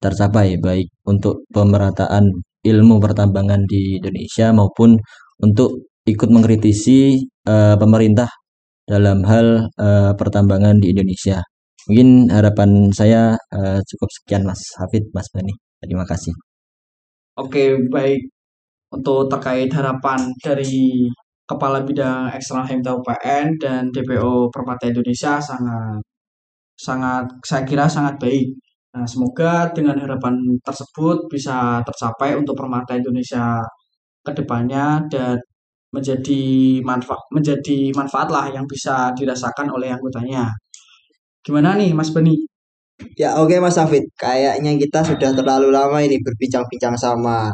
tercapai 0.02 0.56
baik 0.60 0.88
untuk 1.12 1.44
pemerataan 1.54 2.24
ilmu 2.64 2.96
pertambangan 2.98 3.62
di 3.68 4.00
Indonesia 4.00 4.50
maupun 4.56 4.96
untuk 5.44 5.92
ikut 6.08 6.28
mengkritisi 6.32 7.20
eh, 7.24 7.76
pemerintah 7.76 8.28
dalam 8.84 9.24
hal 9.24 9.68
eh, 9.72 10.12
pertambangan 10.16 10.76
di 10.80 10.92
Indonesia. 10.92 11.40
Mungkin 11.88 12.32
harapan 12.32 12.88
saya 12.92 13.36
eh, 13.52 13.80
cukup 13.84 14.08
sekian 14.12 14.42
Mas 14.48 14.60
Hafid, 14.80 15.04
Mas 15.12 15.28
Bani. 15.32 15.52
Terima 15.80 16.04
kasih. 16.08 16.32
Oke, 17.36 17.76
baik. 17.92 18.20
Untuk 18.94 19.26
terkait 19.28 19.68
harapan 19.74 20.30
dari 20.40 21.08
Kepala 21.44 21.84
Bidang 21.84 22.32
Eksternal 22.32 22.64
HMTA 22.64 22.92
UPN 22.96 23.46
dan 23.60 23.82
DPO 23.92 24.48
Permata 24.48 24.88
Indonesia 24.88 25.36
sangat 25.36 26.00
sangat 26.78 27.24
saya 27.44 27.62
kira 27.68 27.84
sangat 27.84 28.16
baik. 28.16 28.48
Nah, 28.94 29.06
semoga 29.10 29.74
dengan 29.74 29.98
harapan 29.98 30.34
tersebut 30.62 31.26
bisa 31.32 31.82
tercapai 31.82 32.38
untuk 32.38 32.54
Permata 32.54 32.94
Indonesia 32.94 33.58
ke 34.24 34.30
depannya 34.38 35.02
dan 35.10 35.36
menjadi 35.94 36.42
manfaat 36.82 37.22
menjadi 37.34 37.90
manfaat 37.94 38.28
lah 38.30 38.46
yang 38.54 38.66
bisa 38.66 39.10
dirasakan 39.18 39.70
oleh 39.74 39.90
anggotanya. 39.94 40.46
Gimana 41.44 41.76
nih 41.78 41.90
Mas 41.94 42.10
Beni? 42.14 42.34
Ya 43.18 43.38
oke 43.42 43.56
Mas 43.64 43.76
Hafid, 43.78 44.04
kayaknya 44.18 44.72
kita 44.82 45.00
sudah 45.06 45.30
terlalu 45.38 45.68
lama 45.74 45.98
ini 46.02 46.16
berbincang-bincang 46.22 46.94
sama 46.98 47.50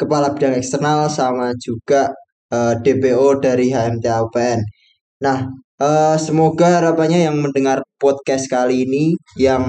kepala 0.00 0.32
bidang 0.36 0.54
eksternal 0.60 1.08
sama 1.08 1.52
juga 1.60 2.12
eh, 2.52 2.74
DPO 2.84 3.40
dari 3.44 3.72
HMTA 3.72 4.16
UPN. 4.28 4.60
Nah, 5.22 5.38
eh, 5.78 6.16
semoga 6.18 6.82
harapannya 6.82 7.20
yang 7.30 7.36
mendengar 7.38 7.78
podcast 8.02 8.50
kali 8.50 8.82
ini 8.86 9.14
yang 9.38 9.62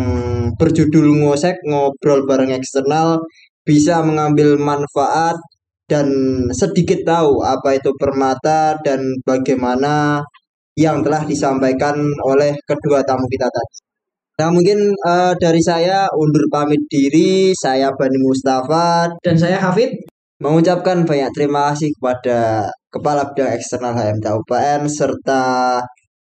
berjudul 0.58 1.06
ngosek 1.22 1.62
ngobrol 1.70 2.26
bareng 2.26 2.52
eksternal 2.58 3.22
bisa 3.62 4.02
mengambil 4.02 4.58
manfaat 4.58 5.38
dan 5.86 6.08
sedikit 6.52 7.06
tahu 7.06 7.46
apa 7.46 7.78
itu 7.78 7.94
permata 8.02 8.74
dan 8.82 9.00
bagaimana 9.30 10.26
yang 10.74 11.06
telah 11.06 11.22
disampaikan 11.22 12.02
oleh 12.26 12.58
kedua 12.66 13.06
tamu 13.06 13.30
kita 13.30 13.46
tadi. 13.46 13.76
Nah 14.42 14.50
mungkin 14.50 14.80
eh, 14.90 15.34
dari 15.38 15.62
saya 15.62 16.10
undur 16.18 16.46
pamit 16.50 16.82
diri, 16.90 17.54
saya 17.54 17.94
Bani 17.94 18.18
Mustafa 18.26 19.06
Dan 19.22 19.38
saya 19.38 19.62
Hafid. 19.62 19.94
mengucapkan 20.44 21.08
banyak 21.08 21.32
terima 21.32 21.72
kasih 21.72 21.88
kepada 21.96 22.68
Kepala 22.94 23.34
Bidang 23.34 23.58
Eksternal 23.58 23.98
HMTA 23.98 24.32
UPN 24.38 24.82
serta 24.86 25.42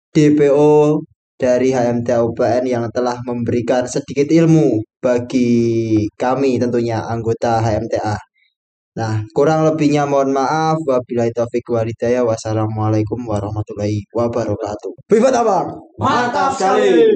DPO 0.09 1.05
dari 1.37 1.69
HMTA 1.69 2.25
UPN 2.25 2.63
yang 2.65 2.85
telah 2.89 3.17
memberikan 3.21 3.85
sedikit 3.85 4.25
ilmu 4.33 4.81
bagi 4.97 6.01
kami 6.17 6.57
tentunya 6.57 7.05
anggota 7.05 7.61
HMTA. 7.61 8.17
Nah, 8.93 9.25
kurang 9.33 9.65
lebihnya 9.65 10.05
mohon 10.05 10.37
maaf. 10.37 10.77
Wabillahi 10.85 11.33
taufik 11.33 11.65
walhidayah. 11.65 12.21
Wassalamualaikum 12.29 13.25
warahmatullahi 13.25 14.05
wabarakatuh. 14.13 15.09
Vivat 15.09 15.33
Abang! 15.33 15.73
Mantap 15.97 16.53
sekali. 16.53 17.09